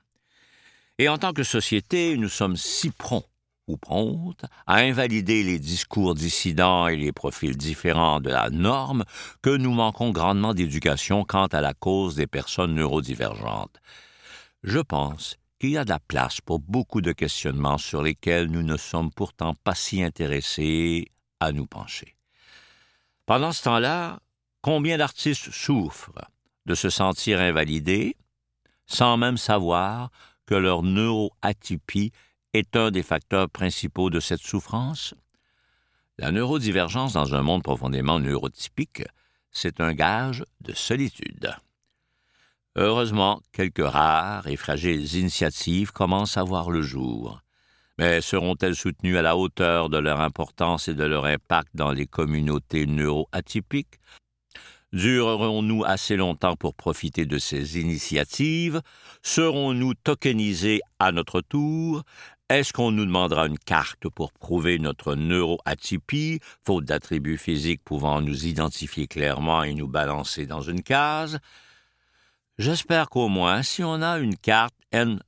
Et 0.97 1.07
en 1.07 1.19
tant 1.19 1.31
que 1.31 1.43
société, 1.43 2.17
nous 2.17 2.29
sommes 2.29 2.57
si 2.57 2.89
prompts 2.89 3.30
ou 3.67 3.77
promptes 3.77 4.45
à 4.67 4.77
invalider 4.77 5.43
les 5.43 5.59
discours 5.59 6.15
dissidents 6.15 6.87
et 6.87 6.97
les 6.97 7.11
profils 7.11 7.57
différents 7.57 8.19
de 8.19 8.29
la 8.29 8.49
norme 8.49 9.03
que 9.41 9.55
nous 9.55 9.71
manquons 9.71 10.11
grandement 10.11 10.53
d'éducation 10.53 11.23
quant 11.23 11.47
à 11.47 11.61
la 11.61 11.73
cause 11.73 12.15
des 12.15 12.27
personnes 12.27 12.75
neurodivergentes. 12.75 13.79
Je 14.63 14.79
pense 14.79 15.37
qu'il 15.59 15.71
y 15.71 15.77
a 15.77 15.85
de 15.85 15.89
la 15.89 15.99
place 15.99 16.41
pour 16.41 16.59
beaucoup 16.59 17.01
de 17.01 17.11
questionnements 17.11 17.77
sur 17.77 18.01
lesquels 18.01 18.47
nous 18.47 18.63
ne 18.63 18.77
sommes 18.77 19.11
pourtant 19.11 19.53
pas 19.63 19.75
si 19.75 20.03
intéressés 20.03 21.07
à 21.39 21.51
nous 21.51 21.67
pencher. 21.67 22.15
Pendant 23.25 23.51
ce 23.51 23.63
temps-là, 23.63 24.19
combien 24.61 24.97
d'artistes 24.97 25.51
souffrent 25.51 26.11
de 26.65 26.75
se 26.75 26.89
sentir 26.89 27.39
invalidés 27.39 28.17
sans 28.85 29.17
même 29.17 29.37
savoir 29.37 30.09
que 30.45 30.55
leur 30.55 30.83
neuroatypie 30.83 32.11
est 32.53 32.75
un 32.75 32.91
des 32.91 33.03
facteurs 33.03 33.49
principaux 33.49 34.09
de 34.09 34.19
cette 34.19 34.41
souffrance? 34.41 35.13
La 36.17 36.31
neurodivergence 36.31 37.13
dans 37.13 37.33
un 37.33 37.41
monde 37.41 37.63
profondément 37.63 38.19
neurotypique, 38.19 39.03
c'est 39.51 39.81
un 39.81 39.93
gage 39.93 40.43
de 40.61 40.73
solitude. 40.73 41.55
Heureusement, 42.75 43.41
quelques 43.51 43.85
rares 43.85 44.47
et 44.47 44.55
fragiles 44.55 45.15
initiatives 45.15 45.91
commencent 45.91 46.37
à 46.37 46.43
voir 46.43 46.71
le 46.71 46.81
jour. 46.81 47.41
Mais 47.97 48.21
seront-elles 48.21 48.75
soutenues 48.75 49.17
à 49.17 49.21
la 49.21 49.35
hauteur 49.35 49.89
de 49.89 49.97
leur 49.97 50.21
importance 50.21 50.87
et 50.87 50.93
de 50.93 51.03
leur 51.03 51.25
impact 51.25 51.69
dans 51.73 51.91
les 51.91 52.05
communautés 52.05 52.85
neuroatypiques? 52.85 53.99
Durerons-nous 54.93 55.85
assez 55.85 56.17
longtemps 56.17 56.55
pour 56.55 56.73
profiter 56.73 57.25
de 57.25 57.37
ces 57.37 57.79
initiatives? 57.79 58.81
Serons-nous 59.21 59.93
tokenisés 59.93 60.81
à 60.99 61.11
notre 61.11 61.41
tour? 61.41 62.03
Est-ce 62.51 62.73
qu'on 62.73 62.91
nous 62.91 63.05
demandera 63.05 63.47
une 63.47 63.57
carte 63.57 64.09
pour 64.09 64.33
prouver 64.33 64.77
notre 64.77 65.15
neuroatypie, 65.15 66.41
faute 66.65 66.83
d'attributs 66.83 67.37
physiques 67.37 67.81
pouvant 67.81 68.19
nous 68.19 68.45
identifier 68.45 69.07
clairement 69.07 69.63
et 69.63 69.73
nous 69.73 69.87
balancer 69.87 70.47
dans 70.47 70.59
une 70.59 70.83
case? 70.83 71.39
J'espère 72.57 73.09
qu'au 73.09 73.29
moins, 73.29 73.63
si 73.63 73.85
on 73.85 74.01
a 74.01 74.19
une 74.19 74.35
carte 74.35 74.75
N, 74.91 75.21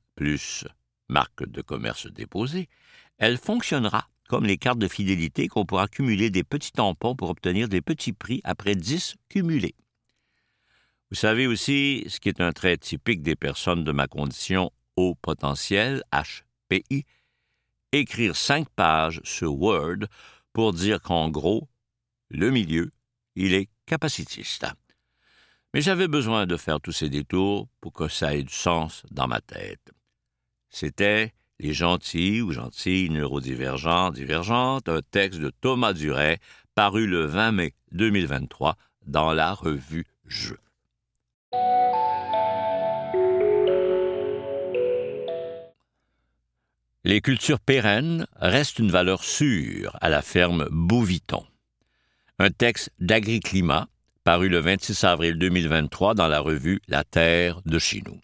marque 1.08 1.48
de 1.48 1.62
commerce 1.62 2.08
déposée, 2.08 2.68
elle 3.16 3.38
fonctionnera 3.38 4.06
comme 4.28 4.44
les 4.44 4.58
cartes 4.58 4.78
de 4.78 4.86
fidélité 4.86 5.48
qu'on 5.48 5.64
pourra 5.64 5.88
cumuler 5.88 6.28
des 6.28 6.44
petits 6.44 6.72
tampons 6.72 7.16
pour 7.16 7.30
obtenir 7.30 7.70
des 7.70 7.80
petits 7.80 8.12
prix 8.12 8.42
après 8.44 8.74
10 8.74 9.14
cumulés. 9.30 9.76
Vous 11.10 11.16
savez 11.16 11.46
aussi 11.46 12.04
ce 12.06 12.20
qui 12.20 12.28
est 12.28 12.42
un 12.42 12.52
trait 12.52 12.76
typique 12.76 13.22
des 13.22 13.34
personnes 13.34 13.82
de 13.82 13.92
ma 13.92 14.08
condition 14.08 14.70
haut 14.96 15.14
potentiel, 15.14 16.02
HPI, 16.12 17.06
écrire 17.98 18.36
cinq 18.36 18.68
pages 18.70 19.20
sur 19.24 19.60
Word 19.60 20.06
pour 20.52 20.72
dire 20.72 21.00
qu'en 21.00 21.28
gros, 21.28 21.68
le 22.30 22.50
milieu, 22.50 22.90
il 23.36 23.54
est 23.54 23.68
capacitiste. 23.86 24.66
Mais 25.72 25.80
j'avais 25.80 26.08
besoin 26.08 26.46
de 26.46 26.56
faire 26.56 26.80
tous 26.80 26.92
ces 26.92 27.08
détours 27.08 27.68
pour 27.80 27.92
que 27.92 28.08
ça 28.08 28.34
ait 28.34 28.44
du 28.44 28.52
sens 28.52 29.02
dans 29.10 29.26
ma 29.26 29.40
tête. 29.40 29.92
C'était 30.70 31.32
Les 31.60 31.72
gentils 31.72 32.42
ou 32.42 32.50
gentilles 32.50 33.10
neurodivergents, 33.10 34.10
divergentes, 34.10 34.88
un 34.88 35.02
texte 35.02 35.38
de 35.38 35.50
Thomas 35.50 35.92
Duret, 35.92 36.40
paru 36.74 37.06
le 37.06 37.26
20 37.26 37.52
mai 37.52 37.74
2023 37.92 38.76
dans 39.06 39.32
la 39.32 39.54
revue 39.54 40.04
Jeux. 40.26 40.58
Les 47.06 47.20
cultures 47.20 47.60
pérennes 47.60 48.26
restent 48.36 48.78
une 48.78 48.90
valeur 48.90 49.24
sûre 49.24 49.94
à 50.00 50.08
la 50.08 50.22
ferme 50.22 50.66
Beauviton. 50.70 51.44
Un 52.38 52.48
texte 52.48 52.92
d'Agri-Climat, 52.98 53.88
paru 54.24 54.48
le 54.48 54.58
26 54.58 55.04
avril 55.04 55.36
2023 55.36 56.14
dans 56.14 56.28
la 56.28 56.40
revue 56.40 56.80
La 56.88 57.04
Terre 57.04 57.60
de 57.66 57.78
chez 57.78 58.02
nous. 58.06 58.18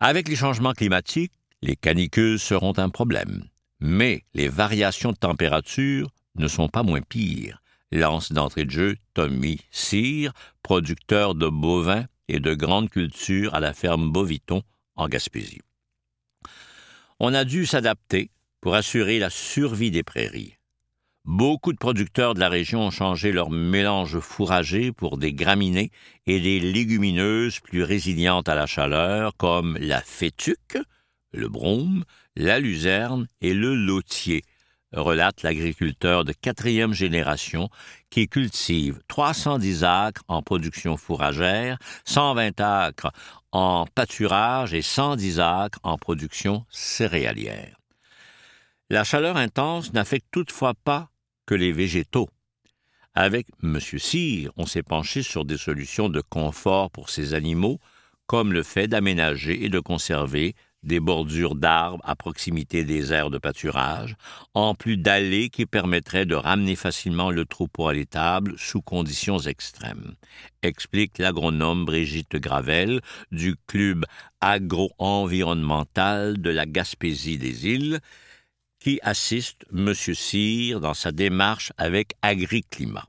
Avec 0.00 0.26
les 0.30 0.36
changements 0.36 0.72
climatiques, 0.72 1.34
les 1.60 1.76
canicules 1.76 2.38
seront 2.38 2.78
un 2.78 2.88
problème. 2.88 3.44
Mais 3.78 4.24
les 4.32 4.48
variations 4.48 5.12
de 5.12 5.18
température 5.18 6.08
ne 6.36 6.48
sont 6.48 6.68
pas 6.68 6.82
moins 6.82 7.02
pires, 7.02 7.60
lance 7.92 8.32
d'entrée 8.32 8.64
de 8.64 8.70
jeu 8.70 8.96
Tommy 9.12 9.60
Cyr, 9.70 10.32
producteur 10.62 11.34
de 11.34 11.48
bovins 11.48 12.06
et 12.28 12.40
de 12.40 12.54
grandes 12.54 12.88
cultures 12.88 13.54
à 13.54 13.60
la 13.60 13.74
ferme 13.74 14.10
Boviton 14.10 14.62
en 14.96 15.08
Gaspésie. 15.08 15.60
On 17.20 17.32
a 17.32 17.44
dû 17.44 17.66
s'adapter 17.66 18.30
pour 18.60 18.74
assurer 18.74 19.18
la 19.18 19.30
survie 19.30 19.90
des 19.90 20.02
prairies. 20.02 20.56
Beaucoup 21.24 21.72
de 21.72 21.78
producteurs 21.78 22.34
de 22.34 22.40
la 22.40 22.48
région 22.48 22.82
ont 22.82 22.90
changé 22.90 23.32
leur 23.32 23.50
mélange 23.50 24.18
fourragé 24.18 24.92
pour 24.92 25.16
des 25.16 25.32
graminées 25.32 25.90
et 26.26 26.38
des 26.38 26.60
légumineuses 26.60 27.60
plus 27.60 27.82
résilientes 27.82 28.48
à 28.48 28.54
la 28.54 28.66
chaleur, 28.66 29.34
comme 29.36 29.78
la 29.78 30.02
fétuque, 30.02 30.78
le 31.32 31.48
brome, 31.48 32.04
la 32.36 32.58
luzerne 32.58 33.26
et 33.40 33.54
le 33.54 33.74
lotier, 33.74 34.42
relate 34.94 35.42
l'agriculteur 35.42 36.24
de 36.24 36.32
quatrième 36.32 36.92
génération 36.92 37.68
qui 38.10 38.28
cultive 38.28 39.00
310 39.08 39.84
acres 39.84 40.22
en 40.28 40.42
production 40.42 40.96
fourragère, 40.96 41.78
120 42.04 42.60
acres 42.60 43.12
en 43.52 43.86
pâturage 43.94 44.74
et 44.74 44.82
110 44.82 45.40
acres 45.40 45.80
en 45.82 45.98
production 45.98 46.64
céréalière. 46.70 47.76
La 48.90 49.04
chaleur 49.04 49.36
intense 49.36 49.92
n'affecte 49.92 50.26
toutefois 50.30 50.74
pas 50.74 51.08
que 51.46 51.54
les 51.54 51.72
végétaux. 51.72 52.28
Avec 53.14 53.46
M. 53.62 53.78
Cyr, 53.80 54.50
on 54.56 54.66
s'est 54.66 54.82
penché 54.82 55.22
sur 55.22 55.44
des 55.44 55.56
solutions 55.56 56.08
de 56.08 56.20
confort 56.20 56.90
pour 56.90 57.10
ces 57.10 57.32
animaux, 57.32 57.78
comme 58.26 58.52
le 58.52 58.62
fait 58.62 58.88
d'aménager 58.88 59.64
et 59.64 59.68
de 59.68 59.78
conserver 59.78 60.54
des 60.84 61.00
bordures 61.00 61.54
d'arbres 61.54 62.02
à 62.04 62.14
proximité 62.14 62.84
des 62.84 63.12
aires 63.12 63.30
de 63.30 63.38
pâturage, 63.38 64.16
en 64.54 64.74
plus 64.74 64.96
d'allées 64.96 65.48
qui 65.48 65.66
permettraient 65.66 66.26
de 66.26 66.34
ramener 66.34 66.76
facilement 66.76 67.30
le 67.30 67.44
troupeau 67.44 67.88
à 67.88 67.94
l'étable 67.94 68.54
sous 68.58 68.82
conditions 68.82 69.38
extrêmes, 69.38 70.14
explique 70.62 71.18
l'agronome 71.18 71.84
Brigitte 71.84 72.36
Gravel 72.36 73.00
du 73.32 73.56
club 73.66 74.04
agro-environnemental 74.40 76.40
de 76.40 76.50
la 76.50 76.66
Gaspésie 76.66 77.38
des 77.38 77.66
îles, 77.66 78.00
qui 78.78 79.00
assiste 79.02 79.64
M. 79.74 79.94
Cyr 79.94 80.78
dans 80.78 80.92
sa 80.92 81.10
démarche 81.10 81.72
avec 81.78 82.12
Agriclimat. 82.20 83.08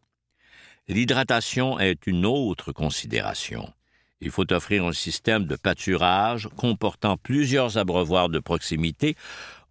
L'hydratation 0.88 1.80
est 1.80 2.08
une 2.08 2.26
autre 2.26 2.72
considération. 2.72 3.74
Il 4.22 4.32
faut 4.32 4.52
offrir 4.54 4.86
un 4.86 4.94
système 4.94 5.46
de 5.46 5.56
pâturage 5.56 6.50
comportant 6.56 7.18
plusieurs 7.18 7.78
abreuvoirs 7.78 8.30
de 8.30 8.40
proximité 8.40 9.16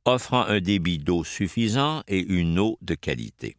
offrant 0.05 0.45
un 0.47 0.61
débit 0.61 0.99
d'eau 0.99 1.25
suffisant 1.25 2.03
et 2.09 2.21
une 2.21 2.59
eau 2.59 2.79
de 2.83 2.95
qualité. 2.95 3.57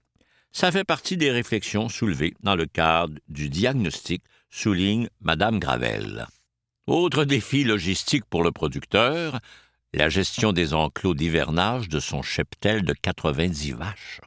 Ça 0.51 0.71
fait 0.71 0.83
partie 0.83 1.17
des 1.17 1.31
réflexions 1.31 1.89
soulevées 1.89 2.35
dans 2.41 2.55
le 2.55 2.65
cadre 2.65 3.15
du 3.27 3.49
diagnostic, 3.49 4.23
souligne 4.49 5.09
Madame 5.19 5.59
Gravel. 5.59 6.27
Autre 6.87 7.25
défi 7.25 7.63
logistique 7.63 8.25
pour 8.25 8.43
le 8.43 8.51
producteur, 8.51 9.39
la 9.93 10.07
gestion 10.07 10.53
des 10.53 10.73
enclos 10.73 11.13
d'hivernage 11.13 11.89
de 11.89 11.99
son 11.99 12.21
cheptel 12.21 12.83
de 12.83 12.93
90 12.93 13.71
vaches. 13.73 14.21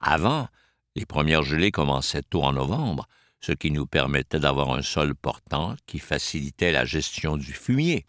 Avant, 0.00 0.48
les 0.96 1.06
premières 1.06 1.44
gelées 1.44 1.70
commençaient 1.70 2.22
tôt 2.22 2.42
en 2.42 2.52
novembre, 2.52 3.08
ce 3.40 3.52
qui 3.52 3.70
nous 3.70 3.86
permettait 3.86 4.40
d'avoir 4.40 4.72
un 4.72 4.82
sol 4.82 5.14
portant 5.14 5.76
qui 5.86 5.98
facilitait 5.98 6.72
la 6.72 6.84
gestion 6.84 7.36
du 7.36 7.52
fumier. 7.52 8.06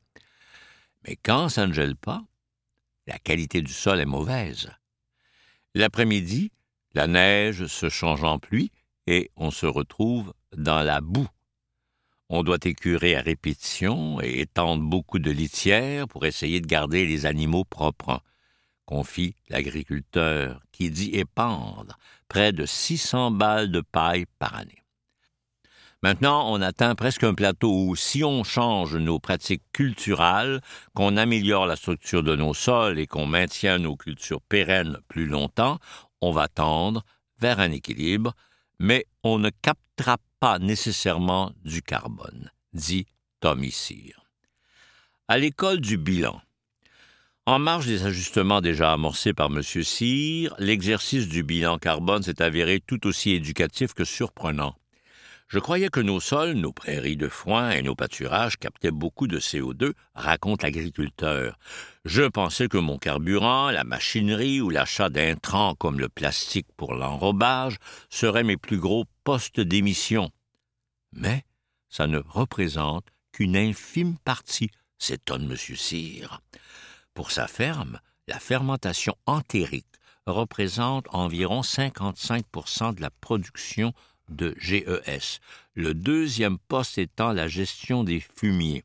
Mais 1.07 1.15
quand 1.15 1.49
ça 1.49 1.67
ne 1.67 1.73
gèle 1.73 1.95
pas, 1.95 2.23
la 3.07 3.17
qualité 3.19 3.61
du 3.61 3.73
sol 3.73 3.99
est 3.99 4.05
mauvaise. 4.05 4.69
L'après-midi, 5.75 6.51
la 6.93 7.07
neige 7.07 7.67
se 7.67 7.89
change 7.89 8.23
en 8.23 8.39
pluie 8.39 8.71
et 9.07 9.31
on 9.35 9.51
se 9.51 9.65
retrouve 9.65 10.33
dans 10.55 10.81
la 10.83 11.01
boue. 11.01 11.27
On 12.29 12.43
doit 12.43 12.59
écurer 12.63 13.15
à 13.15 13.21
répétition 13.21 14.21
et 14.21 14.41
étendre 14.41 14.83
beaucoup 14.83 15.19
de 15.19 15.31
litières 15.31 16.07
pour 16.07 16.25
essayer 16.25 16.61
de 16.61 16.67
garder 16.67 17.05
les 17.05 17.25
animaux 17.25 17.63
propres, 17.63 18.21
confie 18.85 19.35
l'agriculteur, 19.49 20.61
qui 20.71 20.91
dit 20.91 21.09
épandre 21.13 21.97
près 22.27 22.51
de 22.51 22.65
600 22.65 23.31
balles 23.31 23.71
de 23.71 23.81
paille 23.81 24.25
par 24.37 24.55
année. 24.55 24.83
Maintenant, 26.01 26.49
on 26.53 26.61
atteint 26.61 26.95
presque 26.95 27.25
un 27.25 27.33
plateau 27.33 27.87
où, 27.87 27.95
si 27.95 28.23
on 28.23 28.45
change 28.45 28.95
nos 28.95 29.19
pratiques 29.19 29.63
culturales, 29.73 30.61
qu'on 30.93 31.17
améliore 31.17 31.65
la 31.65 31.75
structure 31.75 32.23
de 32.23 32.37
nos 32.37 32.53
sols 32.53 32.99
et 32.99 33.07
qu'on 33.07 33.25
maintient 33.25 33.79
nos 33.79 33.97
cultures 33.97 34.41
pérennes 34.41 34.97
plus 35.09 35.25
longtemps, 35.25 35.79
on 36.21 36.31
va 36.31 36.47
tendre 36.47 37.03
vers 37.39 37.59
un 37.59 37.71
équilibre, 37.71 38.33
mais 38.79 39.05
on 39.23 39.39
ne 39.39 39.49
captera 39.49 40.17
pas 40.39 40.57
nécessairement 40.57 41.51
du 41.65 41.81
carbone, 41.81 42.49
dit 42.71 43.05
Tommy 43.41 43.71
Cyr. 43.71 44.23
À 45.27 45.37
l'école 45.37 45.81
du 45.81 45.97
bilan, 45.97 46.41
en 47.45 47.59
marge 47.59 47.87
des 47.87 48.05
ajustements 48.05 48.61
déjà 48.61 48.93
amorcés 48.93 49.33
par 49.33 49.47
M. 49.47 49.61
Cyr, 49.61 50.55
l'exercice 50.59 51.27
du 51.27 51.43
bilan 51.43 51.77
carbone 51.77 52.23
s'est 52.23 52.41
avéré 52.41 52.79
tout 52.79 53.05
aussi 53.05 53.31
éducatif 53.31 53.93
que 53.93 54.05
surprenant. 54.05 54.78
Je 55.49 55.57
croyais 55.57 55.89
que 55.89 55.99
nos 55.99 56.19
sols, 56.19 56.53
nos 56.53 56.71
prairies 56.71 57.17
de 57.17 57.27
foin 57.27 57.71
et 57.71 57.81
nos 57.81 57.95
pâturages 57.95 58.57
captaient 58.57 58.91
beaucoup 58.91 59.25
de 59.25 59.39
CO2, 59.39 59.93
raconte 60.13 60.61
l'agriculteur. 60.61 61.57
Je 62.05 62.21
pensais 62.21 62.67
que 62.67 62.77
mon 62.77 62.99
carburant, 62.99 63.71
la 63.71 63.83
machinerie 63.83 64.61
ou 64.61 64.69
l'achat 64.69 65.09
d'intrants 65.09 65.73
comme 65.73 65.99
le 65.99 66.07
plastique 66.07 66.67
pour 66.77 66.93
l'enrobage 66.93 67.77
seraient 68.11 68.43
mes 68.43 68.57
plus 68.57 68.77
gros 68.77 69.05
postes 69.23 69.59
d'émission. 69.59 70.29
Mais 71.13 71.43
ça 71.89 72.05
ne 72.05 72.19
représente 72.19 73.07
qu'une 73.31 73.57
infime 73.57 74.19
partie, 74.19 74.69
s'étonne 74.99 75.49
M. 75.49 75.57
Cyr. 75.57 76.41
Pour 77.15 77.31
sa 77.31 77.47
ferme, 77.47 77.99
la 78.27 78.37
fermentation 78.37 79.15
entérique 79.25 79.87
représente 80.27 81.07
environ 81.09 81.61
55% 81.61 82.93
de 82.93 83.01
la 83.01 83.09
production 83.09 83.93
de 84.29 84.55
GES, 84.59 85.39
le 85.73 85.93
deuxième 85.93 86.57
poste 86.57 86.97
étant 86.97 87.33
la 87.33 87.47
gestion 87.47 88.03
des 88.03 88.19
fumiers. 88.19 88.83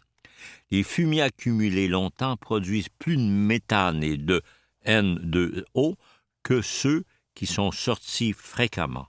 Les 0.71 0.83
fumiers 0.83 1.23
accumulés 1.23 1.89
longtemps 1.89 2.37
produisent 2.37 2.89
plus 2.89 3.17
de 3.17 3.23
méthane 3.23 4.03
et 4.03 4.17
de 4.17 4.43
N2O 4.87 5.95
que 6.43 6.63
ceux 6.63 7.05
qui 7.35 7.47
sont 7.47 7.73
sortis 7.73 8.33
fréquemment. 8.33 9.09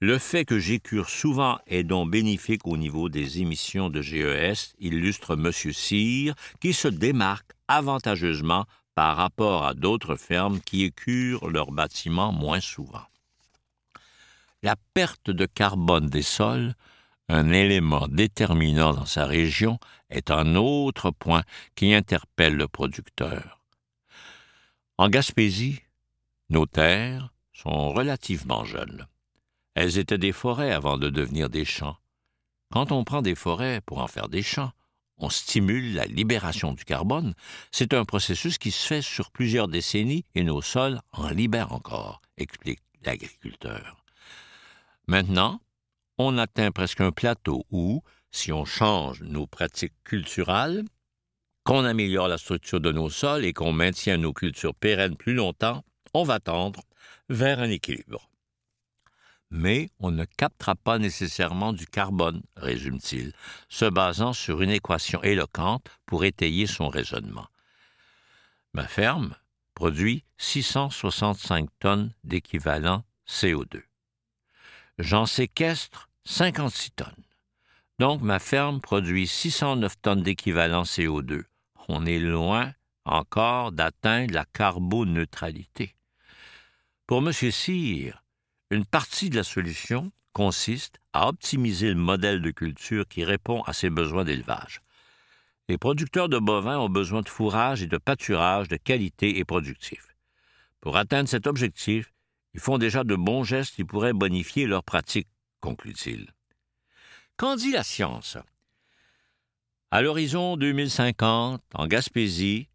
Le 0.00 0.18
fait 0.18 0.44
que 0.44 0.58
j'écure 0.58 1.08
souvent 1.08 1.58
est 1.66 1.82
donc 1.82 2.10
bénéfique 2.10 2.66
au 2.66 2.76
niveau 2.76 3.08
des 3.08 3.40
émissions 3.40 3.88
de 3.88 4.02
GES, 4.02 4.74
illustre 4.78 5.34
M. 5.34 5.50
Cyr, 5.52 6.34
qui 6.60 6.74
se 6.74 6.88
démarque 6.88 7.52
avantageusement 7.66 8.66
par 8.94 9.16
rapport 9.16 9.64
à 9.64 9.74
d'autres 9.74 10.16
fermes 10.16 10.60
qui 10.60 10.84
écurent 10.84 11.48
leurs 11.48 11.72
bâtiments 11.72 12.32
moins 12.32 12.60
souvent. 12.60 13.06
La 14.62 14.76
perte 14.94 15.30
de 15.30 15.46
carbone 15.46 16.08
des 16.08 16.22
sols, 16.22 16.74
un 17.28 17.50
élément 17.52 18.08
déterminant 18.08 18.94
dans 18.94 19.06
sa 19.06 19.26
région, 19.26 19.78
est 20.10 20.30
un 20.30 20.54
autre 20.54 21.10
point 21.10 21.42
qui 21.74 21.92
interpelle 21.92 22.56
le 22.56 22.68
producteur. 22.68 23.60
En 24.98 25.08
Gaspésie, 25.08 25.80
nos 26.48 26.66
terres 26.66 27.32
sont 27.52 27.92
relativement 27.92 28.64
jeunes. 28.64 29.06
Elles 29.74 29.98
étaient 29.98 30.18
des 30.18 30.32
forêts 30.32 30.72
avant 30.72 30.96
de 30.96 31.10
devenir 31.10 31.50
des 31.50 31.64
champs. 31.64 31.98
Quand 32.72 32.92
on 32.92 33.04
prend 33.04 33.22
des 33.22 33.34
forêts 33.34 33.80
pour 33.84 33.98
en 33.98 34.06
faire 34.06 34.28
des 34.28 34.42
champs, 34.42 34.72
on 35.18 35.30
stimule 35.30 35.94
la 35.94 36.06
libération 36.06 36.72
du 36.72 36.84
carbone. 36.84 37.34
C'est 37.72 37.94
un 37.94 38.04
processus 38.04 38.58
qui 38.58 38.70
se 38.70 38.86
fait 38.86 39.02
sur 39.02 39.30
plusieurs 39.30 39.68
décennies 39.68 40.24
et 40.34 40.44
nos 40.44 40.62
sols 40.62 41.00
en 41.12 41.28
libèrent 41.28 41.72
encore, 41.72 42.22
explique 42.36 42.80
l'agriculteur. 43.04 44.05
Maintenant, 45.08 45.60
on 46.18 46.36
atteint 46.36 46.72
presque 46.72 47.00
un 47.00 47.12
plateau 47.12 47.64
où, 47.70 48.02
si 48.32 48.52
on 48.52 48.64
change 48.64 49.22
nos 49.22 49.46
pratiques 49.46 49.94
culturelles, 50.02 50.84
qu'on 51.64 51.84
améliore 51.84 52.28
la 52.28 52.38
structure 52.38 52.80
de 52.80 52.90
nos 52.90 53.10
sols 53.10 53.44
et 53.44 53.52
qu'on 53.52 53.72
maintient 53.72 54.16
nos 54.16 54.32
cultures 54.32 54.74
pérennes 54.74 55.16
plus 55.16 55.34
longtemps, 55.34 55.84
on 56.12 56.24
va 56.24 56.40
tendre 56.40 56.82
vers 57.28 57.60
un 57.60 57.70
équilibre. 57.70 58.28
Mais 59.50 59.90
on 60.00 60.10
ne 60.10 60.24
captera 60.24 60.74
pas 60.74 60.98
nécessairement 60.98 61.72
du 61.72 61.86
carbone, 61.86 62.42
résume-t-il, 62.56 63.32
se 63.68 63.84
basant 63.84 64.32
sur 64.32 64.60
une 64.60 64.70
équation 64.70 65.22
éloquente 65.22 65.86
pour 66.04 66.24
étayer 66.24 66.66
son 66.66 66.88
raisonnement. 66.88 67.46
Ma 68.74 68.88
ferme 68.88 69.36
produit 69.74 70.24
665 70.38 71.68
tonnes 71.78 72.12
d'équivalent 72.24 73.04
CO2 73.28 73.82
j'en 74.98 75.26
séquestre 75.26 76.08
56 76.24 76.90
tonnes. 76.92 77.24
Donc 77.98 78.22
ma 78.22 78.38
ferme 78.38 78.80
produit 78.80 79.26
609 79.26 79.94
tonnes 80.00 80.22
d'équivalent 80.22 80.82
CO2. 80.82 81.44
On 81.88 82.04
est 82.04 82.18
loin 82.18 82.72
encore 83.04 83.72
d'atteindre 83.72 84.34
la 84.34 84.44
carboneutralité. 84.44 85.94
Pour 87.06 87.18
M. 87.18 87.32
Cyr, 87.32 88.22
une 88.70 88.84
partie 88.84 89.30
de 89.30 89.36
la 89.36 89.44
solution 89.44 90.10
consiste 90.32 90.98
à 91.12 91.28
optimiser 91.28 91.88
le 91.88 91.94
modèle 91.94 92.42
de 92.42 92.50
culture 92.50 93.06
qui 93.08 93.24
répond 93.24 93.62
à 93.62 93.72
ses 93.72 93.90
besoins 93.90 94.24
d'élevage. 94.24 94.82
Les 95.68 95.78
producteurs 95.78 96.28
de 96.28 96.38
bovins 96.38 96.78
ont 96.78 96.88
besoin 96.88 97.22
de 97.22 97.28
fourrage 97.28 97.82
et 97.82 97.86
de 97.86 97.96
pâturage 97.96 98.68
de 98.68 98.76
qualité 98.76 99.38
et 99.38 99.44
productif. 99.44 100.16
Pour 100.80 100.96
atteindre 100.96 101.28
cet 101.28 101.46
objectif, 101.46 102.12
ils 102.56 102.60
font 102.60 102.78
déjà 102.78 103.04
de 103.04 103.14
bons 103.16 103.44
gestes 103.44 103.74
qui 103.74 103.84
pourraient 103.84 104.14
bonifier 104.14 104.66
leurs 104.66 104.82
pratiques, 104.82 105.28
conclut-il. 105.60 106.32
Qu'en 107.36 107.54
dit 107.54 107.70
la 107.70 107.82
science? 107.82 108.38
À 109.90 110.00
l'horizon 110.00 110.56
2050, 110.56 111.62
en 111.74 111.86
Gaspésie, 111.86 112.70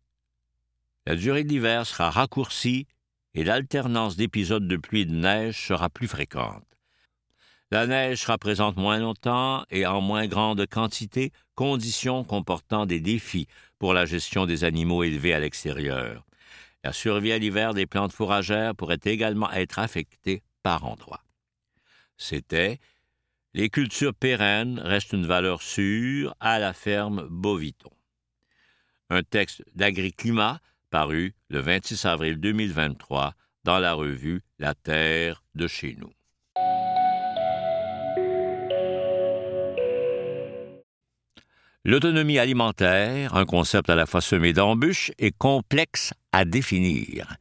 la 1.07 1.15
durée 1.15 1.43
de 1.43 1.49
l'hiver 1.49 1.87
sera 1.87 2.11
raccourcie 2.11 2.85
et 3.33 3.43
l'alternance 3.43 4.17
d'épisodes 4.17 4.67
de 4.67 4.77
pluie 4.77 5.07
de 5.07 5.15
neige 5.15 5.65
sera 5.65 5.89
plus 5.89 6.07
fréquente. 6.07 6.67
La 7.71 7.87
neige 7.87 8.21
sera 8.21 8.37
présente 8.37 8.77
moins 8.77 8.99
longtemps 8.99 9.65
et 9.71 9.87
en 9.87 9.99
moins 9.99 10.27
grande 10.27 10.63
quantité, 10.67 11.31
conditions 11.55 12.23
comportant 12.23 12.85
des 12.85 12.99
défis 12.99 13.47
pour 13.79 13.95
la 13.95 14.05
gestion 14.05 14.45
des 14.45 14.63
animaux 14.63 15.01
élevés 15.01 15.33
à 15.33 15.39
l'extérieur. 15.39 16.23
La 16.83 16.93
survie 16.93 17.31
à 17.31 17.37
l'hiver 17.37 17.73
des 17.73 17.85
plantes 17.85 18.13
fourragères 18.13 18.75
pourrait 18.75 18.99
également 19.03 19.51
être 19.51 19.79
affectée 19.79 20.41
par 20.63 20.85
endroits. 20.85 21.23
C'était 22.17 22.79
Les 23.53 23.69
cultures 23.69 24.13
pérennes 24.13 24.79
restent 24.79 25.13
une 25.13 25.25
valeur 25.25 25.61
sûre 25.61 26.35
à 26.39 26.59
la 26.59 26.73
ferme 26.73 27.27
Boviton. 27.29 27.91
Un 29.09 29.23
texte 29.23 29.63
d'Agriclimat 29.75 30.59
paru 30.89 31.35
le 31.49 31.59
26 31.59 32.05
avril 32.05 32.37
2023 32.37 33.33
dans 33.63 33.79
la 33.79 33.93
revue 33.93 34.41
La 34.57 34.73
Terre 34.73 35.43
de 35.55 35.67
chez 35.67 35.95
nous. 35.99 36.11
L'autonomie 41.83 42.37
alimentaire, 42.37 43.35
un 43.35 43.45
concept 43.45 43.89
à 43.89 43.95
la 43.95 44.05
fois 44.05 44.21
semé 44.21 44.53
d'embûches 44.53 45.11
et 45.17 45.31
complexe 45.31 46.13
à 46.31 46.45
définir. 46.45 47.37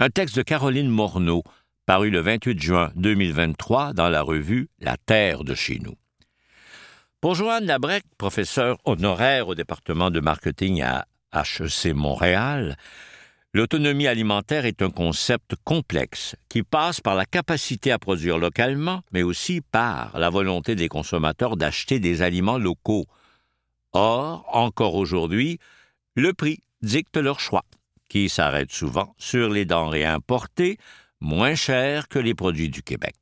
Un 0.00 0.10
texte 0.10 0.36
de 0.36 0.42
Caroline 0.42 0.88
Morneau, 0.88 1.44
paru 1.86 2.10
le 2.10 2.18
28 2.18 2.60
juin 2.60 2.90
2023 2.96 3.92
dans 3.92 4.08
la 4.08 4.22
revue 4.22 4.68
La 4.80 4.96
Terre 4.96 5.44
de 5.44 5.54
chez 5.54 5.78
nous. 5.78 5.94
Pour 7.20 7.36
Joanne 7.36 7.66
Labrec, 7.66 8.02
professeure 8.18 8.78
honoraire 8.84 9.46
au 9.46 9.54
département 9.54 10.10
de 10.10 10.18
marketing 10.18 10.82
à 10.82 11.06
HEC 11.32 11.94
Montréal, 11.94 12.76
L'autonomie 13.54 14.06
alimentaire 14.06 14.66
est 14.66 14.82
un 14.82 14.90
concept 14.90 15.54
complexe 15.64 16.36
qui 16.50 16.62
passe 16.62 17.00
par 17.00 17.14
la 17.14 17.24
capacité 17.24 17.90
à 17.90 17.98
produire 17.98 18.36
localement, 18.36 19.00
mais 19.10 19.22
aussi 19.22 19.62
par 19.62 20.18
la 20.18 20.28
volonté 20.28 20.74
des 20.74 20.88
consommateurs 20.88 21.56
d'acheter 21.56 21.98
des 21.98 22.20
aliments 22.20 22.58
locaux. 22.58 23.06
Or, 23.92 24.44
encore 24.52 24.94
aujourd'hui, 24.94 25.58
le 26.14 26.32
prix 26.32 26.60
dicte 26.82 27.16
leur 27.16 27.40
choix, 27.40 27.64
qui 28.08 28.28
s'arrête 28.28 28.72
souvent 28.72 29.14
sur 29.18 29.50
les 29.50 29.64
denrées 29.64 30.04
importées, 30.04 30.78
moins 31.20 31.54
chères 31.54 32.08
que 32.08 32.18
les 32.18 32.34
produits 32.34 32.68
du 32.68 32.82
Québec. 32.82 33.16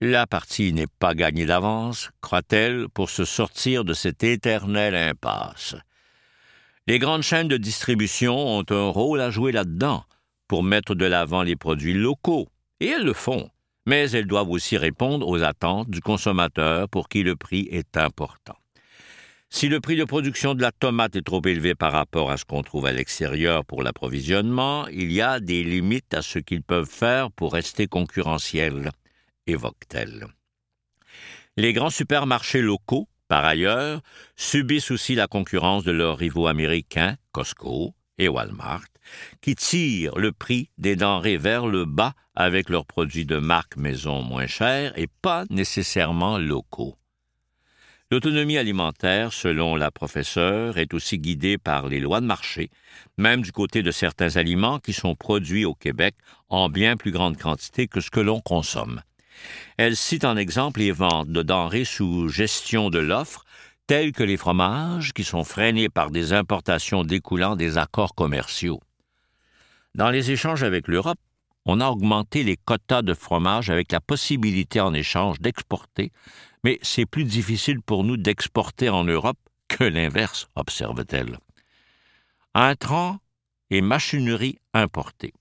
La 0.00 0.26
partie 0.26 0.72
n'est 0.72 0.86
pas 0.98 1.14
gagnée 1.14 1.46
d'avance, 1.46 2.10
croit-elle, 2.20 2.88
pour 2.90 3.08
se 3.08 3.24
sortir 3.24 3.84
de 3.84 3.94
cette 3.94 4.22
éternelle 4.22 4.94
impasse. 4.94 5.74
Les 6.86 6.98
grandes 6.98 7.22
chaînes 7.22 7.48
de 7.48 7.56
distribution 7.56 8.36
ont 8.36 8.64
un 8.68 8.88
rôle 8.90 9.20
à 9.20 9.30
jouer 9.30 9.52
là-dedans 9.52 10.04
pour 10.48 10.62
mettre 10.62 10.94
de 10.94 11.06
l'avant 11.06 11.42
les 11.42 11.56
produits 11.56 11.94
locaux, 11.94 12.48
et 12.80 12.88
elles 12.88 13.04
le 13.04 13.14
font, 13.14 13.50
mais 13.86 14.10
elles 14.10 14.26
doivent 14.26 14.50
aussi 14.50 14.76
répondre 14.76 15.26
aux 15.26 15.42
attentes 15.42 15.88
du 15.88 16.00
consommateur 16.00 16.88
pour 16.88 17.08
qui 17.08 17.22
le 17.22 17.34
prix 17.34 17.66
est 17.70 17.96
important. 17.96 18.56
Si 19.56 19.68
le 19.68 19.80
prix 19.80 19.96
de 19.96 20.04
production 20.04 20.54
de 20.54 20.60
la 20.60 20.70
tomate 20.70 21.16
est 21.16 21.24
trop 21.24 21.40
élevé 21.46 21.74
par 21.74 21.90
rapport 21.90 22.30
à 22.30 22.36
ce 22.36 22.44
qu'on 22.44 22.62
trouve 22.62 22.84
à 22.84 22.92
l'extérieur 22.92 23.64
pour 23.64 23.82
l'approvisionnement, 23.82 24.86
il 24.88 25.10
y 25.10 25.22
a 25.22 25.40
des 25.40 25.64
limites 25.64 26.12
à 26.12 26.20
ce 26.20 26.38
qu'ils 26.38 26.62
peuvent 26.62 26.90
faire 26.90 27.30
pour 27.30 27.54
rester 27.54 27.86
concurrentiels 27.86 28.90
évoque-t-elle. 29.46 30.26
Les 31.56 31.72
grands 31.72 31.88
supermarchés 31.88 32.60
locaux, 32.60 33.08
par 33.28 33.46
ailleurs, 33.46 34.02
subissent 34.36 34.90
aussi 34.90 35.14
la 35.14 35.26
concurrence 35.26 35.84
de 35.84 35.92
leurs 35.92 36.18
rivaux 36.18 36.48
américains, 36.48 37.16
Costco 37.32 37.94
et 38.18 38.28
Walmart, 38.28 38.84
qui 39.40 39.54
tirent 39.54 40.18
le 40.18 40.32
prix 40.32 40.68
des 40.76 40.96
denrées 40.96 41.38
vers 41.38 41.66
le 41.66 41.86
bas 41.86 42.12
avec 42.34 42.68
leurs 42.68 42.84
produits 42.84 43.24
de 43.24 43.38
marque 43.38 43.78
maison 43.78 44.20
moins 44.20 44.48
chers 44.48 44.92
et 44.98 45.08
pas 45.22 45.46
nécessairement 45.48 46.36
locaux. 46.36 46.98
L'autonomie 48.12 48.56
alimentaire, 48.56 49.32
selon 49.32 49.74
la 49.74 49.90
professeure, 49.90 50.78
est 50.78 50.94
aussi 50.94 51.18
guidée 51.18 51.58
par 51.58 51.88
les 51.88 51.98
lois 51.98 52.20
de 52.20 52.26
marché, 52.26 52.70
même 53.18 53.42
du 53.42 53.50
côté 53.50 53.82
de 53.82 53.90
certains 53.90 54.36
aliments 54.36 54.78
qui 54.78 54.92
sont 54.92 55.16
produits 55.16 55.64
au 55.64 55.74
Québec 55.74 56.14
en 56.48 56.68
bien 56.68 56.96
plus 56.96 57.10
grande 57.10 57.36
quantité 57.36 57.88
que 57.88 58.00
ce 58.00 58.12
que 58.12 58.20
l'on 58.20 58.40
consomme. 58.40 59.02
Elle 59.76 59.96
cite 59.96 60.24
en 60.24 60.36
exemple 60.36 60.78
les 60.78 60.92
ventes 60.92 61.30
de 61.30 61.42
denrées 61.42 61.84
sous 61.84 62.28
gestion 62.28 62.90
de 62.90 63.00
l'offre, 63.00 63.44
telles 63.88 64.12
que 64.12 64.22
les 64.22 64.36
fromages, 64.36 65.12
qui 65.12 65.24
sont 65.24 65.42
freinés 65.42 65.88
par 65.88 66.12
des 66.12 66.32
importations 66.32 67.02
découlant 67.02 67.56
des 67.56 67.76
accords 67.76 68.14
commerciaux. 68.14 68.80
Dans 69.96 70.10
les 70.10 70.30
échanges 70.30 70.62
avec 70.62 70.86
l'Europe, 70.86 71.18
on 71.66 71.80
a 71.80 71.88
augmenté 71.88 72.44
les 72.44 72.56
quotas 72.56 73.02
de 73.02 73.12
fromage 73.12 73.70
avec 73.70 73.90
la 73.90 74.00
possibilité 74.00 74.80
en 74.80 74.94
échange 74.94 75.40
d'exporter, 75.40 76.12
mais 76.62 76.78
c'est 76.80 77.06
plus 77.06 77.24
difficile 77.24 77.82
pour 77.82 78.04
nous 78.04 78.16
d'exporter 78.16 78.88
en 78.88 79.04
Europe 79.04 79.38
que 79.68 79.84
l'inverse, 79.84 80.46
observe-t-elle. 80.54 81.38
Intrants 82.54 83.18
et 83.70 83.80
machinerie 83.80 84.58
importée. 84.72 85.34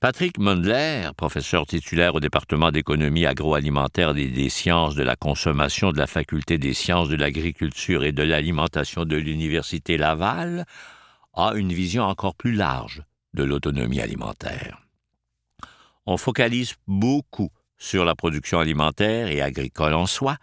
Patrick 0.00 0.38
Mundler, 0.38 1.10
professeur 1.16 1.66
titulaire 1.66 2.14
au 2.14 2.20
département 2.20 2.70
d'économie 2.70 3.26
agroalimentaire 3.26 4.16
et 4.16 4.26
des 4.26 4.48
sciences 4.50 4.94
de 4.94 5.02
la 5.02 5.16
consommation 5.16 5.90
de 5.90 5.98
la 5.98 6.06
faculté 6.06 6.56
des 6.58 6.74
sciences 6.74 7.08
de 7.08 7.16
l'agriculture 7.16 8.04
et 8.04 8.12
de 8.12 8.22
l'alimentation 8.22 9.06
de 9.06 9.16
l'Université 9.16 9.96
Laval, 9.96 10.66
a 11.32 11.54
une 11.54 11.72
vision 11.72 12.04
encore 12.04 12.36
plus 12.36 12.52
large 12.52 13.02
de 13.38 13.44
l'autonomie 13.44 14.00
alimentaire. 14.00 14.82
On 16.06 16.16
focalise 16.16 16.74
beaucoup 16.88 17.50
sur 17.78 18.04
la 18.04 18.16
production 18.16 18.58
alimentaire 18.58 19.28
et 19.28 19.40
agricole 19.40 19.94
en 19.94 20.06
soi, 20.06 20.36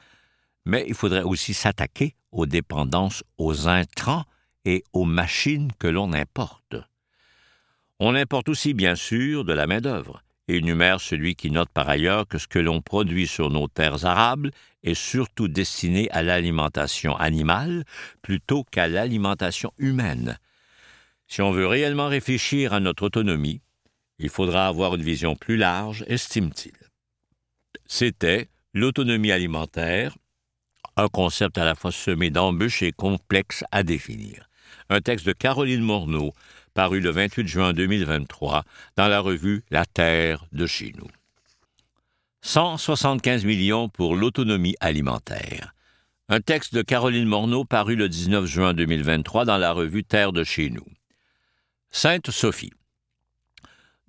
mais 0.65 0.86
il 0.88 0.93
faudrait 0.93 1.23
aussi 1.23 1.53
s'attaquer 1.53 2.15
aux 2.31 2.45
dépendances 2.45 3.23
aux 3.38 3.67
intrants 3.67 4.23
et 4.63 4.84
aux 4.93 5.03
machines 5.03 5.71
que 5.77 5.88
l'on 5.88 6.13
importe. 6.13 6.75
On 7.99 8.15
importe 8.15 8.47
aussi, 8.49 8.73
bien 8.73 8.95
sûr, 8.95 9.43
de 9.43 9.53
la 9.53 9.67
main-d'œuvre, 9.67 10.21
et 10.47 10.58
énumère 10.58 11.01
celui 11.01 11.36
qui 11.36 11.51
note 11.51 11.69
par 11.69 11.89
ailleurs 11.89 12.27
que 12.27 12.38
ce 12.38 12.47
que 12.47 12.60
l'on 12.60 12.81
produit 12.81 13.27
sur 13.27 13.49
nos 13.49 13.67
terres 13.67 14.05
arables 14.05 14.51
est 14.84 14.93
surtout 14.93 15.49
destiné 15.49 16.10
à 16.12 16.23
l'alimentation 16.23 17.15
animale 17.17 17.84
plutôt 18.21 18.63
qu'à 18.63 18.88
l'alimentation 18.88 19.73
humaine. 19.77 20.38
Si 21.27 21.41
on 21.41 21.51
veut 21.51 21.67
réellement 21.67 22.07
réfléchir 22.07 22.73
à 22.73 22.79
notre 22.79 23.03
autonomie, 23.03 23.61
il 24.19 24.29
faudra 24.29 24.67
avoir 24.67 24.95
une 24.95 25.01
vision 25.01 25.35
plus 25.35 25.57
large, 25.57 26.05
estime-t-il. 26.07 26.73
C'était 27.85 28.47
l'autonomie 28.73 29.31
alimentaire, 29.31 30.15
un 30.95 31.07
concept 31.07 31.57
à 31.57 31.65
la 31.65 31.75
fois 31.75 31.91
semé 31.91 32.29
d'embûches 32.29 32.83
et 32.83 32.91
complexe 32.91 33.63
à 33.71 33.83
définir. 33.83 34.49
Un 34.89 35.01
texte 35.01 35.25
de 35.25 35.33
Caroline 35.33 35.81
Morneau, 35.81 36.33
paru 36.73 36.99
le 36.99 37.09
28 37.09 37.47
juin 37.47 37.73
2023 37.73 38.63
dans 38.95 39.07
la 39.07 39.19
revue 39.19 39.63
La 39.71 39.85
Terre 39.85 40.45
de 40.51 40.65
chez 40.65 40.93
nous. 40.97 41.07
175 42.41 43.43
millions 43.43 43.89
pour 43.89 44.15
l'autonomie 44.15 44.75
alimentaire. 44.79 45.73
Un 46.29 46.41
texte 46.41 46.73
de 46.75 46.81
Caroline 46.81 47.27
Morneau 47.27 47.65
paru 47.65 47.95
le 47.95 48.07
19 48.07 48.45
juin 48.45 48.73
2023 48.73 49.45
dans 49.45 49.57
la 49.57 49.71
revue 49.71 50.03
Terre 50.03 50.31
de 50.31 50.43
chez 50.43 50.69
nous. 50.69 50.85
Sainte-Sophie. 51.97 52.73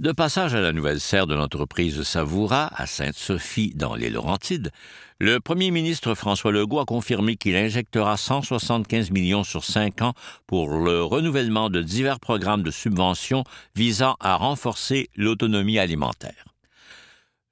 De 0.00 0.10
passage 0.10 0.56
à 0.56 0.60
la 0.60 0.72
nouvelle 0.72 0.98
serre 0.98 1.28
de 1.28 1.36
l'entreprise 1.36 2.02
Savoura 2.02 2.68
à 2.74 2.84
Sainte-Sophie 2.84 3.74
dans 3.76 3.94
les 3.94 4.10
Laurentides, 4.10 4.72
le 5.20 5.38
premier 5.38 5.70
ministre 5.70 6.16
François 6.16 6.50
Legault 6.50 6.80
a 6.80 6.84
confirmé 6.84 7.36
qu'il 7.36 7.54
injectera 7.54 8.16
175 8.16 9.12
millions 9.12 9.44
sur 9.44 9.62
cinq 9.62 10.02
ans 10.02 10.14
pour 10.48 10.68
le 10.80 11.04
renouvellement 11.04 11.70
de 11.70 11.80
divers 11.80 12.18
programmes 12.18 12.64
de 12.64 12.72
subventions 12.72 13.44
visant 13.76 14.16
à 14.18 14.34
renforcer 14.34 15.08
l'autonomie 15.14 15.78
alimentaire. 15.78 16.56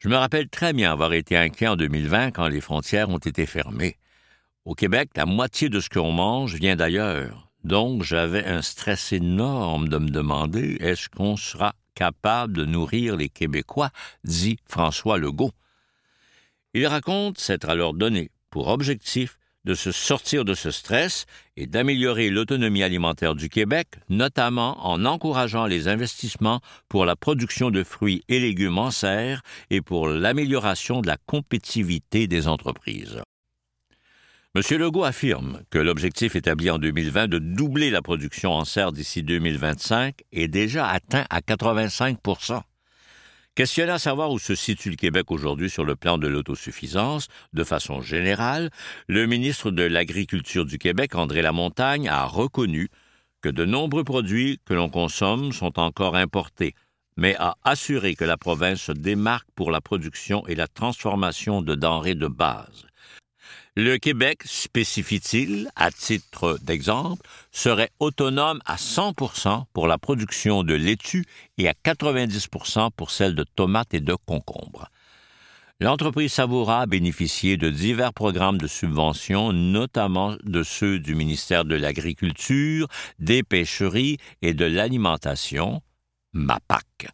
Je 0.01 0.09
me 0.09 0.17
rappelle 0.17 0.49
très 0.49 0.73
bien 0.73 0.91
avoir 0.91 1.13
été 1.13 1.37
inquiet 1.37 1.69
en 1.69 1.77
2020 1.77 2.33
quand 2.33 2.49
les 2.49 2.61
frontières 2.61 3.09
ont 3.09 3.19
été 3.19 3.47
fermées. 3.47 3.99
Au 4.65 4.75
Québec, 4.75 5.11
la 5.15 5.27
moitié 5.27 5.69
de 5.69 5.79
ce 5.79 5.89
qu'on 5.89 6.11
mange 6.11 6.57
vient 6.57 6.75
d'ailleurs. 6.75 7.44
Donc, 7.65 8.03
j'avais 8.03 8.45
un 8.45 8.63
stress 8.63 9.13
énorme 9.13 9.89
de 9.89 9.99
me 9.99 10.11
demander 10.11 10.77
est-ce 10.81 11.09
qu'on 11.09 11.37
sera 11.37 11.75
capable 11.95 12.53
de 12.53 12.65
nourrir 12.65 13.17
les 13.17 13.29
Québécois, 13.29 13.91
dit 14.25 14.59
François 14.69 15.17
Legault. 15.17 15.53
Il 16.75 16.87
raconte 16.87 17.39
s'être 17.39 17.69
alors 17.69 17.95
donné 17.95 18.31
pour 18.51 18.69
objectif 18.69 19.39
de 19.65 19.75
se 19.75 19.93
sortir 19.93 20.45
de 20.45 20.53
ce 20.53 20.71
stress 20.71 21.25
et 21.57 21.67
d'améliorer 21.67 22.29
l'autonomie 22.29 22.83
alimentaire 22.83 23.35
du 23.35 23.49
Québec, 23.49 23.89
notamment 24.11 24.87
en 24.87 25.07
encourageant 25.07 25.65
les 25.65 25.89
investissements 25.89 26.61
pour 26.89 27.07
la 27.07 27.17
production 27.17 27.71
de 27.71 27.83
fruits 27.83 28.25
et 28.29 28.41
légumes 28.41 28.79
en 28.79 28.91
serre 28.91 29.41
et 29.71 29.81
pour 29.81 30.09
l'amélioration 30.09 31.01
de 31.01 31.07
la 31.07 31.17
compétitivité 31.27 32.27
des 32.27 32.47
entreprises. 32.47 33.23
M. 34.57 34.63
Legault 34.79 35.03
affirme 35.03 35.63
que 35.71 35.81
l'objectif 35.81 36.37
établi 36.37 36.71
en 36.71 36.79
2020 36.79 37.27
de 37.27 37.41
doubler 37.41 37.91
la 37.91 38.03
production 38.03 38.53
en 38.53 38.65
serre 38.65 38.93
d'ici 38.93 39.25
2025 39.25 40.15
est 40.31 40.47
déjà 40.47 40.87
atteint 40.87 41.25
à 41.29 41.43
85 41.43 42.19
Questionné 43.57 43.91
à 43.91 43.99
savoir 43.99 44.31
où 44.31 44.39
se 44.39 44.55
situe 44.55 44.91
le 44.91 44.97
Québec 44.97 45.33
aujourd'hui 45.33 45.69
sur 45.69 45.85
le 45.85 45.97
plan 45.97 46.19
de 46.19 46.29
l'autosuffisance, 46.29 47.27
de 47.53 47.65
façon 47.65 48.01
générale, 48.01 48.71
le 49.09 49.27
ministre 49.27 49.73
de 49.73 49.83
l'Agriculture 49.83 50.65
du 50.65 50.79
Québec, 50.79 51.17
André 51.17 51.43
Lamontagne, 51.43 52.09
a 52.09 52.25
reconnu 52.25 52.91
que 53.43 53.49
de 53.49 53.65
nombreux 53.65 54.05
produits 54.05 54.61
que 54.65 54.75
l'on 54.75 54.89
consomme 54.89 55.51
sont 55.51 55.81
encore 55.81 56.15
importés, 56.15 56.77
mais 57.17 57.35
a 57.41 57.57
assuré 57.65 58.15
que 58.15 58.25
la 58.25 58.37
province 58.37 58.83
se 58.83 58.93
démarque 58.93 59.49
pour 59.57 59.73
la 59.73 59.81
production 59.81 60.47
et 60.47 60.55
la 60.55 60.69
transformation 60.69 61.61
de 61.61 61.75
denrées 61.75 62.15
de 62.15 62.29
base. 62.29 62.87
Le 63.77 63.99
Québec, 63.99 64.43
spécifie-t-il, 64.45 65.69
à 65.75 65.91
titre 65.91 66.59
d'exemple, 66.63 67.27
serait 67.51 67.91
autonome 67.99 68.61
à 68.67 68.77
100% 68.77 69.65
pour 69.73 69.89
la 69.89 69.99
production 69.99 70.63
de 70.63 70.75
laitue 70.75 71.25
et 71.59 71.69
à 71.69 71.73
90% 71.73 72.91
pour 72.97 73.11
celle 73.11 73.35
de 73.35 73.43
tomates 73.43 73.93
et 73.93 74.01
de 74.01 74.15
concombres. 74.15 74.91
L'entreprise 75.81 76.33
Savoura 76.33 76.83
a 76.83 76.87
bénéficié 76.87 77.57
de 77.57 77.69
divers 77.69 78.13
programmes 78.13 78.59
de 78.59 78.69
subventions, 78.69 79.53
notamment 79.53 80.37
de 80.45 80.63
ceux 80.63 81.01
du 81.01 81.17
ministère 81.17 81.65
de 81.65 81.75
l'Agriculture, 81.75 82.87
des 83.19 83.43
Pêcheries 83.43 84.19
et 84.41 84.55
de 84.55 84.67
l'Alimentation, 84.67 85.83
MAPAC 86.33 87.09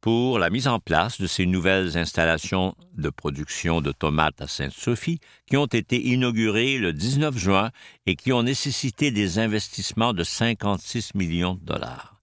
pour 0.00 0.38
la 0.38 0.50
mise 0.50 0.68
en 0.68 0.78
place 0.78 1.20
de 1.20 1.26
ces 1.26 1.46
nouvelles 1.46 1.98
installations 1.98 2.74
de 2.96 3.10
production 3.10 3.80
de 3.80 3.92
tomates 3.92 4.40
à 4.40 4.46
Sainte-Sophie 4.46 5.20
qui 5.46 5.56
ont 5.56 5.66
été 5.66 6.00
inaugurées 6.00 6.78
le 6.78 6.92
19 6.92 7.36
juin 7.36 7.70
et 8.06 8.16
qui 8.16 8.32
ont 8.32 8.42
nécessité 8.42 9.10
des 9.10 9.38
investissements 9.38 10.12
de 10.12 10.24
56 10.24 11.14
millions 11.14 11.54
de 11.54 11.64
dollars. 11.64 12.20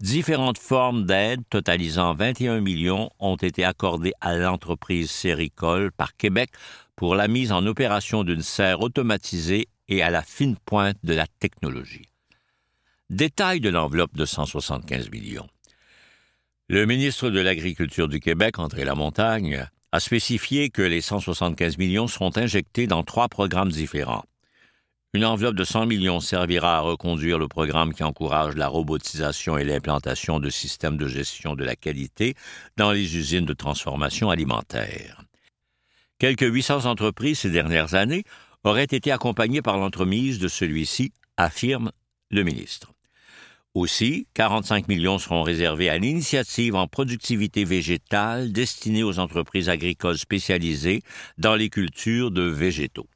Différentes 0.00 0.58
formes 0.58 1.04
d'aide 1.04 1.42
totalisant 1.50 2.14
21 2.14 2.60
millions 2.60 3.10
ont 3.20 3.36
été 3.36 3.64
accordées 3.64 4.12
à 4.20 4.36
l'entreprise 4.36 5.10
Séricole 5.10 5.92
par 5.92 6.16
Québec 6.16 6.50
pour 6.96 7.14
la 7.14 7.28
mise 7.28 7.52
en 7.52 7.66
opération 7.66 8.24
d'une 8.24 8.42
serre 8.42 8.80
automatisée 8.80 9.68
et 9.88 10.02
à 10.02 10.10
la 10.10 10.22
fine 10.22 10.56
pointe 10.64 10.96
de 11.04 11.14
la 11.14 11.26
technologie. 11.26 12.08
Détail 13.10 13.60
de 13.60 13.68
l'enveloppe 13.68 14.16
de 14.16 14.24
175 14.24 15.10
millions. 15.10 15.48
Le 16.70 16.86
ministre 16.86 17.28
de 17.28 17.40
l'Agriculture 17.40 18.08
du 18.08 18.20
Québec, 18.20 18.58
André 18.58 18.86
Lamontagne, 18.86 19.68
a 19.92 20.00
spécifié 20.00 20.70
que 20.70 20.80
les 20.80 21.02
175 21.02 21.76
millions 21.76 22.06
seront 22.06 22.34
injectés 22.36 22.86
dans 22.86 23.02
trois 23.02 23.28
programmes 23.28 23.70
différents. 23.70 24.24
Une 25.12 25.26
enveloppe 25.26 25.56
de 25.56 25.64
100 25.64 25.84
millions 25.84 26.20
servira 26.20 26.78
à 26.78 26.80
reconduire 26.80 27.38
le 27.38 27.48
programme 27.48 27.92
qui 27.92 28.02
encourage 28.02 28.56
la 28.56 28.68
robotisation 28.68 29.58
et 29.58 29.64
l'implantation 29.64 30.40
de 30.40 30.48
systèmes 30.48 30.96
de 30.96 31.06
gestion 31.06 31.54
de 31.54 31.64
la 31.64 31.76
qualité 31.76 32.34
dans 32.78 32.92
les 32.92 33.14
usines 33.14 33.44
de 33.44 33.52
transformation 33.52 34.30
alimentaire. 34.30 35.22
Quelques 36.18 36.50
800 36.50 36.86
entreprises 36.86 37.40
ces 37.40 37.50
dernières 37.50 37.94
années 37.94 38.24
auraient 38.64 38.84
été 38.84 39.12
accompagnées 39.12 39.60
par 39.60 39.76
l'entremise 39.76 40.38
de 40.38 40.48
celui-ci, 40.48 41.12
affirme 41.36 41.92
le 42.30 42.42
ministre. 42.42 42.93
Aussi, 43.74 44.28
45 44.34 44.86
millions 44.86 45.18
seront 45.18 45.42
réservés 45.42 45.90
à 45.90 45.98
l'initiative 45.98 46.76
en 46.76 46.86
productivité 46.86 47.64
végétale 47.64 48.52
destinée 48.52 49.02
aux 49.02 49.18
entreprises 49.18 49.68
agricoles 49.68 50.16
spécialisées 50.16 51.02
dans 51.38 51.56
les 51.56 51.70
cultures 51.70 52.30
de 52.30 52.42
végétaux. 52.42 53.08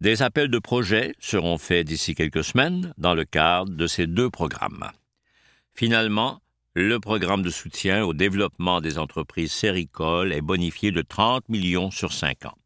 Des 0.00 0.22
appels 0.22 0.48
de 0.48 0.58
projets 0.58 1.14
seront 1.18 1.58
faits 1.58 1.86
d'ici 1.86 2.14
quelques 2.14 2.42
semaines 2.42 2.94
dans 2.96 3.14
le 3.14 3.26
cadre 3.26 3.70
de 3.70 3.86
ces 3.86 4.06
deux 4.06 4.30
programmes. 4.30 4.90
Finalement, 5.74 6.40
le 6.74 6.98
programme 6.98 7.42
de 7.42 7.50
soutien 7.50 8.02
au 8.04 8.14
développement 8.14 8.80
des 8.80 8.96
entreprises 8.96 9.52
séricoles 9.52 10.32
est 10.32 10.40
bonifié 10.40 10.90
de 10.90 11.02
30 11.02 11.46
millions 11.50 11.90
sur 11.90 12.14
5 12.14 12.46
ans. 12.46 12.59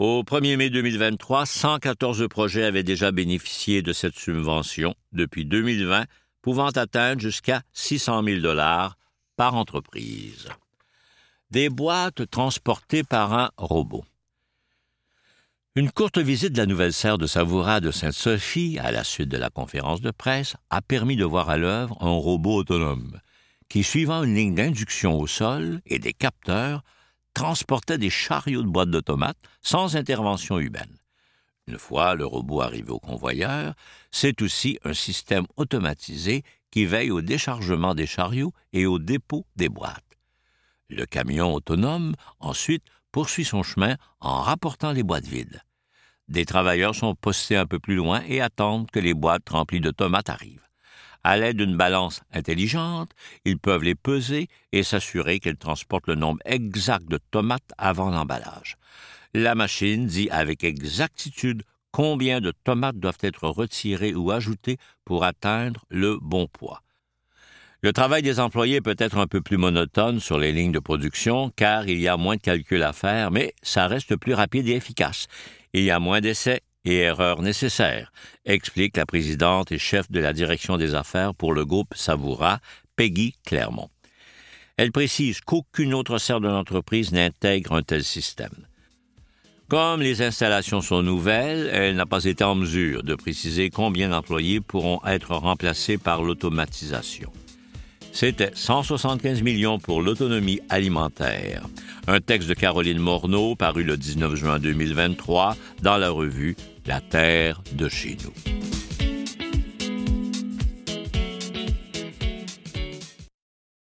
Au 0.00 0.22
1er 0.22 0.56
mai 0.56 0.70
2023, 0.70 1.44
114 1.44 2.26
projets 2.28 2.64
avaient 2.64 2.82
déjà 2.82 3.12
bénéficié 3.12 3.82
de 3.82 3.92
cette 3.92 4.18
subvention 4.18 4.94
depuis 5.12 5.44
2020, 5.44 6.06
pouvant 6.40 6.70
atteindre 6.70 7.20
jusqu'à 7.20 7.60
600 7.74 8.22
000 8.24 8.40
dollars 8.40 8.96
par 9.36 9.56
entreprise. 9.56 10.48
Des 11.50 11.68
boîtes 11.68 12.30
transportées 12.30 13.04
par 13.04 13.34
un 13.34 13.50
robot. 13.58 14.02
Une 15.74 15.90
courte 15.90 16.16
visite 16.16 16.54
de 16.54 16.58
la 16.60 16.66
nouvelle 16.66 16.94
serre 16.94 17.18
de 17.18 17.26
Savoura 17.26 17.80
de 17.80 17.90
Sainte-Sophie, 17.90 18.78
à 18.78 18.92
la 18.92 19.04
suite 19.04 19.28
de 19.28 19.36
la 19.36 19.50
conférence 19.50 20.00
de 20.00 20.12
presse, 20.12 20.56
a 20.70 20.80
permis 20.80 21.16
de 21.16 21.26
voir 21.26 21.50
à 21.50 21.58
l'œuvre 21.58 21.98
un 22.00 22.08
robot 22.08 22.60
autonome 22.60 23.20
qui, 23.68 23.82
suivant 23.82 24.24
une 24.24 24.34
ligne 24.34 24.54
d'induction 24.54 25.20
au 25.20 25.26
sol 25.26 25.82
et 25.84 25.98
des 25.98 26.14
capteurs, 26.14 26.84
transportait 27.34 27.98
des 27.98 28.10
chariots 28.10 28.62
de 28.62 28.68
boîtes 28.68 28.90
de 28.90 29.00
tomates 29.00 29.38
sans 29.62 29.96
intervention 29.96 30.58
humaine. 30.58 30.96
Une 31.66 31.78
fois 31.78 32.14
le 32.14 32.26
robot 32.26 32.62
arrivé 32.62 32.90
au 32.90 32.98
convoyeur, 32.98 33.74
c'est 34.10 34.42
aussi 34.42 34.78
un 34.84 34.94
système 34.94 35.46
automatisé 35.56 36.42
qui 36.70 36.84
veille 36.84 37.10
au 37.10 37.20
déchargement 37.20 37.94
des 37.94 38.06
chariots 38.06 38.52
et 38.72 38.86
au 38.86 38.98
dépôt 38.98 39.46
des 39.56 39.68
boîtes. 39.68 40.18
Le 40.88 41.06
camion 41.06 41.54
autonome, 41.54 42.14
ensuite, 42.40 42.84
poursuit 43.12 43.44
son 43.44 43.62
chemin 43.62 43.96
en 44.20 44.40
rapportant 44.40 44.92
les 44.92 45.02
boîtes 45.02 45.26
vides. 45.26 45.62
Des 46.28 46.44
travailleurs 46.44 46.94
sont 46.94 47.14
postés 47.14 47.56
un 47.56 47.66
peu 47.66 47.78
plus 47.78 47.96
loin 47.96 48.22
et 48.28 48.40
attendent 48.40 48.90
que 48.90 49.00
les 49.00 49.14
boîtes 49.14 49.48
remplies 49.48 49.80
de 49.80 49.90
tomates 49.90 50.30
arrivent. 50.30 50.69
À 51.22 51.36
l'aide 51.36 51.58
d'une 51.58 51.76
balance 51.76 52.22
intelligente, 52.32 53.12
ils 53.44 53.58
peuvent 53.58 53.82
les 53.82 53.94
peser 53.94 54.48
et 54.72 54.82
s'assurer 54.82 55.38
qu'elles 55.38 55.56
transportent 55.56 56.06
le 56.06 56.14
nombre 56.14 56.40
exact 56.44 57.08
de 57.08 57.18
tomates 57.30 57.72
avant 57.76 58.10
l'emballage. 58.10 58.76
La 59.34 59.54
machine 59.54 60.06
dit 60.06 60.28
avec 60.30 60.64
exactitude 60.64 61.62
combien 61.92 62.40
de 62.40 62.52
tomates 62.64 62.98
doivent 62.98 63.18
être 63.20 63.48
retirées 63.48 64.14
ou 64.14 64.30
ajoutées 64.30 64.78
pour 65.04 65.24
atteindre 65.24 65.84
le 65.90 66.18
bon 66.20 66.46
poids. 66.46 66.82
Le 67.82 67.92
travail 67.92 68.22
des 68.22 68.40
employés 68.40 68.80
peut 68.80 68.96
être 68.98 69.16
un 69.16 69.26
peu 69.26 69.40
plus 69.40 69.56
monotone 69.56 70.20
sur 70.20 70.38
les 70.38 70.52
lignes 70.52 70.72
de 70.72 70.78
production 70.78 71.50
car 71.56 71.88
il 71.88 71.98
y 71.98 72.08
a 72.08 72.16
moins 72.16 72.36
de 72.36 72.42
calculs 72.42 72.82
à 72.82 72.92
faire, 72.92 73.30
mais 73.30 73.54
ça 73.62 73.86
reste 73.86 74.16
plus 74.16 74.34
rapide 74.34 74.68
et 74.68 74.72
efficace. 74.72 75.28
Il 75.72 75.84
y 75.84 75.90
a 75.90 75.98
moins 75.98 76.20
d'essais 76.20 76.60
et 76.84 76.98
erreurs 76.98 77.42
nécessaires, 77.42 78.12
explique 78.44 78.96
la 78.96 79.06
présidente 79.06 79.72
et 79.72 79.78
chef 79.78 80.10
de 80.10 80.20
la 80.20 80.32
direction 80.32 80.76
des 80.76 80.94
affaires 80.94 81.34
pour 81.34 81.52
le 81.52 81.64
groupe 81.64 81.94
Savoura, 81.94 82.60
Peggy 82.96 83.34
Clermont. 83.44 83.90
Elle 84.76 84.92
précise 84.92 85.40
qu'aucune 85.40 85.92
autre 85.92 86.18
serre 86.18 86.40
de 86.40 86.48
l'entreprise 86.48 87.12
n'intègre 87.12 87.72
un 87.72 87.82
tel 87.82 88.02
système. 88.02 88.66
Comme 89.68 90.00
les 90.00 90.22
installations 90.22 90.80
sont 90.80 91.02
nouvelles, 91.02 91.70
elle 91.72 91.94
n'a 91.94 92.06
pas 92.06 92.24
été 92.24 92.42
en 92.42 92.56
mesure 92.56 93.04
de 93.04 93.14
préciser 93.14 93.70
combien 93.70 94.08
d'employés 94.08 94.60
pourront 94.60 95.00
être 95.06 95.36
remplacés 95.36 95.96
par 95.96 96.22
l'automatisation. 96.22 97.30
C'était 98.12 98.50
175 98.54 99.42
millions 99.42 99.78
pour 99.78 100.02
l'autonomie 100.02 100.60
alimentaire. 100.68 101.62
Un 102.08 102.20
texte 102.20 102.48
de 102.48 102.54
Caroline 102.54 102.98
Morneau 102.98 103.54
paru 103.54 103.84
le 103.84 103.96
19 103.96 104.34
juin 104.34 104.58
2023 104.58 105.56
dans 105.82 105.96
la 105.96 106.10
revue 106.10 106.56
La 106.86 107.00
Terre 107.00 107.62
de 107.72 107.88
chez 107.88 108.16
nous. 108.24 108.79